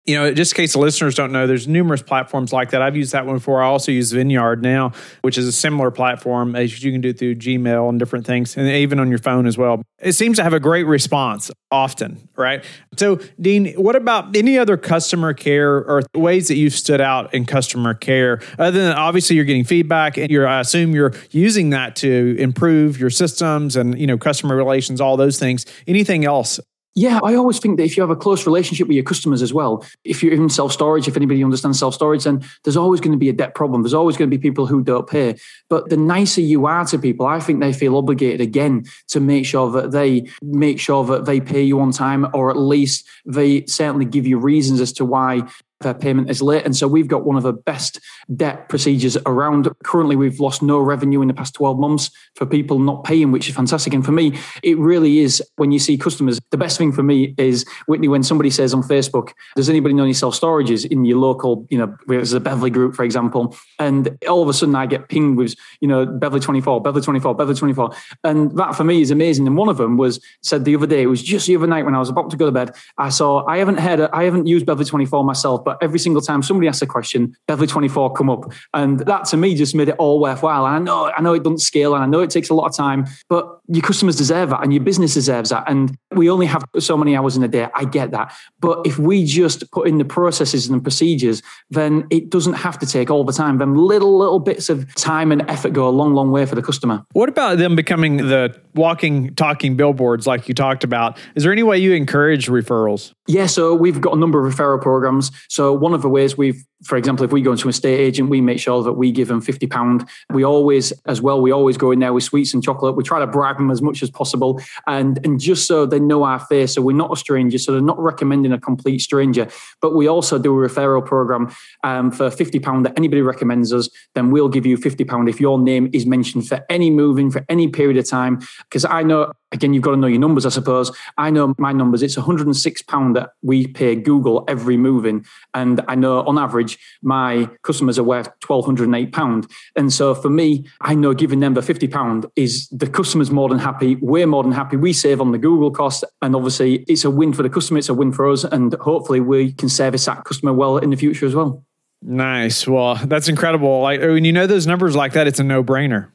you 0.08 0.14
know, 0.14 0.32
just 0.32 0.55
in 0.55 0.56
case 0.56 0.72
the 0.72 0.78
listeners 0.78 1.14
don't 1.14 1.32
know, 1.32 1.46
there's 1.46 1.69
numerous 1.69 2.00
platforms 2.00 2.50
like 2.50 2.70
that. 2.70 2.81
I've 2.81 2.96
used 2.96 3.12
that 3.12 3.26
one 3.26 3.37
before. 3.37 3.62
I 3.62 3.66
also 3.66 3.93
use 3.93 4.10
Vidyard 4.10 4.62
now, 4.62 4.93
which 5.20 5.37
is 5.37 5.46
a 5.46 5.52
similar 5.52 5.90
platform 5.90 6.56
as 6.56 6.82
you 6.82 6.90
can 6.90 7.02
do 7.02 7.12
through 7.12 7.34
Gmail 7.34 7.90
and 7.90 7.99
different 7.99 8.25
things, 8.26 8.56
and 8.56 8.66
even 8.66 9.00
on 9.00 9.10
your 9.10 9.19
phone 9.19 9.46
as 9.46 9.58
well. 9.58 9.82
It 9.99 10.12
seems 10.12 10.38
to 10.38 10.43
have 10.43 10.55
a 10.55 10.60
great 10.60 10.84
response 10.84 11.50
often, 11.70 12.26
right? 12.37 12.64
So, 12.96 13.20
Dean, 13.38 13.75
what 13.75 13.96
about 13.96 14.34
any 14.34 14.58
other 14.58 14.78
customer 14.78 15.34
care 15.34 15.76
or 15.76 16.02
ways 16.14 16.49
that 16.49 16.56
you've 16.56 16.72
stood 16.72 17.02
out 17.02 17.34
in 17.34 17.44
customer 17.44 17.93
care? 17.93 18.40
Other 18.58 18.82
than 18.82 18.93
obviously 18.94 19.37
you're 19.37 19.44
getting 19.44 19.64
feedback, 19.64 20.16
and 20.16 20.31
you're 20.31 20.49
I 20.49 20.61
assume 20.61 20.94
you're 20.94 21.12
using 21.32 21.70
that 21.70 21.96
to 21.96 22.34
improve 22.38 22.99
your 22.99 23.11
systems 23.11 23.76
and 23.76 23.99
you 24.00 24.06
know 24.06 24.16
customer 24.16 24.56
relations, 24.56 25.02
all 25.02 25.19
those 25.19 25.38
things. 25.38 25.66
Anything 25.87 26.25
else 26.25 26.58
yeah, 26.99 27.21
I 27.23 27.35
always 27.37 27.61
think 27.61 27.77
that 27.77 27.85
if 27.85 27.97
you 27.97 28.03
have 28.03 28.11
a 28.11 28.17
close 28.17 28.45
relationship 28.45 28.89
with 28.89 28.97
your 28.97 29.05
customers 29.05 29.41
as 29.41 29.55
well, 29.55 29.85
if 30.03 30.21
you're 30.21 30.33
in 30.33 30.49
self 30.49 30.73
storage, 30.73 31.06
if 31.06 31.17
anybody 31.17 31.45
understands 31.45 31.79
self 31.79 31.95
storage, 31.95 32.25
then 32.25 32.43
there's 32.65 32.77
always 32.77 33.00
going 33.00 33.12
to 33.12 33.19
be 33.19 33.29
a 33.29 33.33
debt 33.33 33.55
problem. 33.55 33.83
There's 33.83 33.95
always 33.95 34.17
going 34.17 34.29
to 34.29 34.37
be 34.37 34.41
people 34.41 34.67
who 34.67 34.83
don't 34.83 35.09
pay. 35.09 35.37
But 35.71 35.91
the 35.91 35.97
nicer 35.97 36.41
you 36.41 36.67
are 36.67 36.85
to 36.87 36.99
people, 36.99 37.25
I 37.27 37.39
think 37.39 37.61
they 37.61 37.73
feel 37.73 37.97
obligated 37.97 38.41
again 38.41 38.85
to 39.09 39.21
make 39.21 39.47
sure 39.47 39.71
that 39.71 39.93
they 39.93 40.27
make 40.43 40.81
sure 40.81 41.05
that 41.05 41.25
they 41.25 41.41
pay 41.41 41.62
you 41.62 41.81
on 41.81 41.93
time, 41.93 42.27
or 42.35 42.50
at 42.50 42.56
least 42.56 43.06
they 43.25 43.65
certainly 43.67 44.05
give 44.05 44.27
you 44.27 44.39
reasons 44.39 44.81
as 44.81 44.93
to 44.95 45.05
why 45.05 45.43
their 45.80 45.94
payment 45.94 46.30
is 46.30 46.42
late. 46.42 46.64
And 46.64 46.76
so 46.76 46.88
we've 46.88 47.08
got 47.08 47.25
one 47.25 47.36
of 47.36 47.42
the 47.42 47.52
best 47.52 48.00
debt 48.34 48.69
procedures 48.69 49.16
around. 49.26 49.69
Currently, 49.84 50.16
we've 50.16 50.40
lost 50.40 50.62
no 50.62 50.78
revenue 50.78 51.22
in 51.22 51.28
the 51.28 51.34
past 51.34 51.54
12 51.54 51.78
months 51.78 52.10
for 52.34 52.46
people 52.46 52.78
not 52.78 53.04
paying, 53.04 53.30
which 53.30 53.48
is 53.48 53.54
fantastic. 53.54 53.94
And 53.94 54.04
for 54.04 54.12
me, 54.12 54.38
it 54.62 54.76
really 54.78 55.20
is 55.20 55.42
when 55.56 55.72
you 55.72 55.78
see 55.78 55.96
customers, 55.96 56.40
the 56.50 56.56
best 56.56 56.78
thing 56.78 56.92
for 56.92 57.02
me 57.02 57.34
is, 57.38 57.64
Whitney, 57.86 58.08
when 58.08 58.22
somebody 58.22 58.50
says 58.50 58.75
on 58.75 58.82
Facebook, 58.82 59.32
does 59.56 59.69
anybody 59.69 59.94
know 59.94 60.04
any 60.04 60.12
self 60.12 60.38
storages 60.38 60.84
in 60.84 61.04
your 61.04 61.19
local, 61.19 61.66
you 61.70 61.78
know, 61.78 61.96
there's 62.06 62.32
a 62.32 62.40
Beverley 62.40 62.70
group, 62.70 62.94
for 62.94 63.04
example, 63.04 63.56
and 63.78 64.16
all 64.28 64.42
of 64.42 64.48
a 64.48 64.52
sudden 64.52 64.75
I 64.75 64.86
get 64.86 65.08
pinged 65.08 65.36
with, 65.36 65.54
you 65.80 65.88
know, 65.88 66.06
Beverley 66.06 66.40
24, 66.40 66.82
Beverley 66.82 67.04
24, 67.04 67.34
Beverley 67.34 67.56
24. 67.56 67.90
And 68.25 68.56
that 68.56 68.75
for 68.75 68.84
me 68.84 69.00
is 69.00 69.10
amazing. 69.10 69.46
And 69.46 69.56
one 69.56 69.69
of 69.69 69.76
them 69.76 69.96
was 69.96 70.20
said 70.42 70.64
the 70.64 70.75
other 70.75 70.86
day, 70.86 71.02
it 71.02 71.06
was 71.06 71.22
just 71.22 71.46
the 71.46 71.56
other 71.56 71.66
night 71.66 71.84
when 71.84 71.94
I 71.94 71.98
was 71.98 72.08
about 72.08 72.30
to 72.30 72.36
go 72.36 72.46
to 72.46 72.52
bed, 72.52 72.75
I 72.96 73.10
saw, 73.10 73.44
I 73.46 73.58
haven't 73.58 73.78
had, 73.78 74.00
I 74.00 74.25
haven't 74.25 74.46
used 74.46 74.66
Beverley 74.66 74.84
24 74.84 75.25
myself, 75.25 75.64
but 75.69 75.76
every 75.82 75.99
single 75.99 76.23
time 76.23 76.43
somebody 76.43 76.67
asks 76.67 76.81
a 76.81 76.87
question, 76.87 77.37
Beverley 77.47 77.67
24 77.67 78.14
come 78.14 78.31
up. 78.31 78.50
And 78.73 79.00
that 79.00 79.26
to 79.26 79.37
me 79.37 79.54
just 79.54 79.75
made 79.75 79.90
it 79.90 79.97
all 79.99 80.19
worthwhile. 80.19 80.64
And 80.64 80.76
I 80.76 80.78
know, 80.78 81.12
I 81.14 81.21
know 81.21 81.35
it 81.35 81.42
doesn't 81.42 81.59
scale 81.59 81.95
and 81.95 82.02
I 82.02 82.07
know 82.07 82.21
it 82.21 82.31
takes 82.31 82.49
a 82.49 82.54
lot 82.54 82.64
of 82.64 82.75
time, 82.75 83.04
but 83.28 83.61
your 83.69 83.83
customers 83.83 84.16
deserve 84.16 84.49
that 84.49 84.62
and 84.62 84.73
your 84.73 84.83
business 84.83 85.12
deserves 85.12 85.50
that. 85.50 85.64
And 85.69 85.95
we 86.12 86.31
only 86.31 86.47
have 86.47 86.64
so 86.78 86.97
many 86.97 87.14
hours 87.14 87.37
in 87.37 87.42
a 87.42 87.49
day. 87.49 87.69
I 87.75 87.85
get 87.85 88.12
that. 88.12 88.35
But 88.61 88.87
if 88.87 88.99
we 88.99 89.26
just 89.26 89.71
put 89.71 89.87
in 89.87 89.99
the 89.99 90.07
processes 90.07 90.71
and 90.71 90.83
procedures, 90.83 91.42
then 91.69 92.07
it 92.09 92.31
doesn't 92.31 92.54
have 92.54 92.78
to 92.78 92.87
take 92.87 93.11
all 93.11 93.25
the 93.25 93.35
time. 93.35 93.59
Then 93.59 93.75
little, 93.75 94.16
little 94.16 94.40
bits 94.40 94.71
of 94.71 94.95
time 94.95 95.31
and 95.33 95.42
effort 95.50 95.75
go 95.75 95.87
a 95.87 95.90
long, 95.90 96.14
long 96.14 96.31
way 96.31 96.47
for 96.47 96.54
the 96.54 96.62
customer. 96.62 97.04
What 97.12 97.28
about 97.28 97.59
them 97.59 97.76
becoming 97.76 98.16
the 98.16 98.59
walking, 98.75 99.35
talking 99.35 99.76
billboards 99.76 100.26
like 100.26 100.49
you 100.49 100.54
talked 100.54 100.83
about? 100.83 101.19
Is 101.35 101.42
there 101.42 101.52
any 101.52 101.62
way 101.62 101.76
you 101.76 101.92
encourage 101.92 102.49
referrals? 102.49 103.12
Yeah, 103.28 103.44
so 103.44 103.75
we've 103.75 104.00
got 104.00 104.14
a 104.14 104.18
number 104.18 104.44
of 104.44 104.54
referral 104.54 104.80
programs. 104.80 105.30
So 105.49 105.73
one 105.75 105.92
of 105.92 106.00
the 106.00 106.08
ways 106.08 106.38
we've 106.38 106.64
for 106.85 106.97
example, 106.97 107.25
if 107.25 107.32
we 107.32 107.42
go 107.42 107.52
into 107.52 107.68
a 107.68 107.73
state 107.73 107.99
agent, 107.99 108.30
we 108.30 108.40
make 108.40 108.61
sure 108.61 108.85
that 108.85 108.92
we 108.92 109.11
give 109.11 109.26
them 109.26 109.40
fifty 109.40 109.66
pound. 109.66 110.08
We 110.30 110.44
always, 110.44 110.92
as 111.06 111.20
well, 111.20 111.40
we 111.40 111.50
always 111.50 111.76
go 111.76 111.90
in 111.90 111.99
there 111.99 112.12
with 112.12 112.23
sweets 112.23 112.54
and 112.54 112.62
chocolate. 112.62 112.94
We 112.94 113.02
try 113.02 113.18
to 113.18 113.26
bribe 113.26 113.56
them 113.56 113.70
as 113.70 113.82
much 113.82 114.02
as 114.02 114.11
possible, 114.11 114.61
and 114.87 115.18
and 115.25 115.40
just 115.40 115.66
so 115.66 115.87
they 115.87 115.99
know 115.99 116.23
our 116.23 116.38
face, 116.38 116.75
so 116.75 116.82
we're 116.82 116.97
not 116.97 117.12
a 117.12 117.16
stranger, 117.16 117.58
so 117.58 117.73
they're 117.73 117.80
not 117.80 117.99
recommending 117.99 118.52
a 118.52 118.61
complete 118.61 119.00
stranger. 119.00 119.49
But 119.82 119.97
we 119.97 120.06
also 120.06 120.38
do 120.38 120.56
a 120.56 120.68
referral 120.68 121.04
program 121.04 121.52
um, 121.82 122.12
for 122.12 122.30
fifty 122.30 122.61
pound 122.61 122.87
that 122.87 122.97
anybody 122.97 123.23
recommends 123.23 123.73
us. 123.73 123.88
Then 124.14 124.30
we'll 124.30 124.49
give 124.49 124.64
you 124.64 124.76
fifty 124.76 125.04
pound 125.04 125.28
if 125.28 125.40
your 125.40 125.58
name 125.58 125.90
is 125.92 126.06
mentioned 126.06 126.47
for 126.47 126.64
any 126.70 126.90
moving 126.90 127.32
for 127.32 127.44
any 127.49 127.66
period 127.66 127.97
of 127.97 128.08
time. 128.08 128.38
Because 128.68 128.85
I 128.85 129.02
know 129.02 129.32
again, 129.52 129.73
you've 129.73 129.82
got 129.82 129.92
to 129.92 129.97
know 129.97 130.06
your 130.06 130.20
numbers, 130.20 130.44
I 130.47 130.50
suppose. 130.50 130.92
I 131.16 131.30
know 131.30 131.54
my 131.58 131.73
numbers. 131.73 132.02
It's 132.02 132.16
£106 132.16 132.87
that 133.18 133.30
we 133.42 133.66
pay 133.66 133.96
Google 133.96 134.44
every 134.48 134.76
moving. 134.76 135.25
And 135.54 135.80
I 135.88 135.94
know 135.94 136.20
on 136.20 136.38
average, 136.38 136.78
my 137.02 137.50
customers 137.62 137.98
are 137.98 138.04
worth 138.04 138.28
£1,208. 138.40 139.50
And 139.76 139.92
so 139.92 140.14
for 140.14 140.30
me, 140.30 140.64
I 140.80 140.94
know 140.94 141.14
giving 141.14 141.40
them 141.40 141.54
the 141.54 141.60
£50 141.60 142.30
is 142.37 142.68
the 142.68 142.87
customer's 142.87 143.30
more 143.30 143.48
than 143.48 143.58
happy. 143.58 143.96
We're 143.96 144.26
more 144.26 144.42
than 144.42 144.52
happy. 144.52 144.76
We 144.76 144.92
save 144.92 145.20
on 145.20 145.32
the 145.32 145.38
Google 145.38 145.70
cost. 145.70 146.04
And 146.22 146.37
obviously, 146.37 146.84
it's 146.88 147.04
a 147.04 147.10
win 147.10 147.32
for 147.32 147.42
the 147.42 147.50
customer, 147.50 147.78
it's 147.78 147.88
a 147.88 147.94
win 147.94 148.12
for 148.12 148.30
us. 148.30 148.44
And 148.44 148.72
hopefully, 148.75 149.20
we 149.20 149.52
can 149.52 149.68
service 149.68 150.04
that 150.06 150.25
customer 150.25 150.52
well 150.52 150.78
in 150.78 150.90
the 150.90 150.96
future 150.96 151.26
as 151.26 151.34
well. 151.34 151.64
Nice. 152.00 152.66
Well, 152.66 152.94
that's 152.94 153.28
incredible. 153.28 153.80
Like 153.80 154.00
when 154.00 154.25
you 154.25 154.32
know 154.32 154.46
those 154.46 154.66
numbers 154.66 154.94
like 154.94 155.14
that, 155.14 155.26
it's 155.26 155.40
a 155.40 155.44
no 155.44 155.64
brainer 155.64 156.12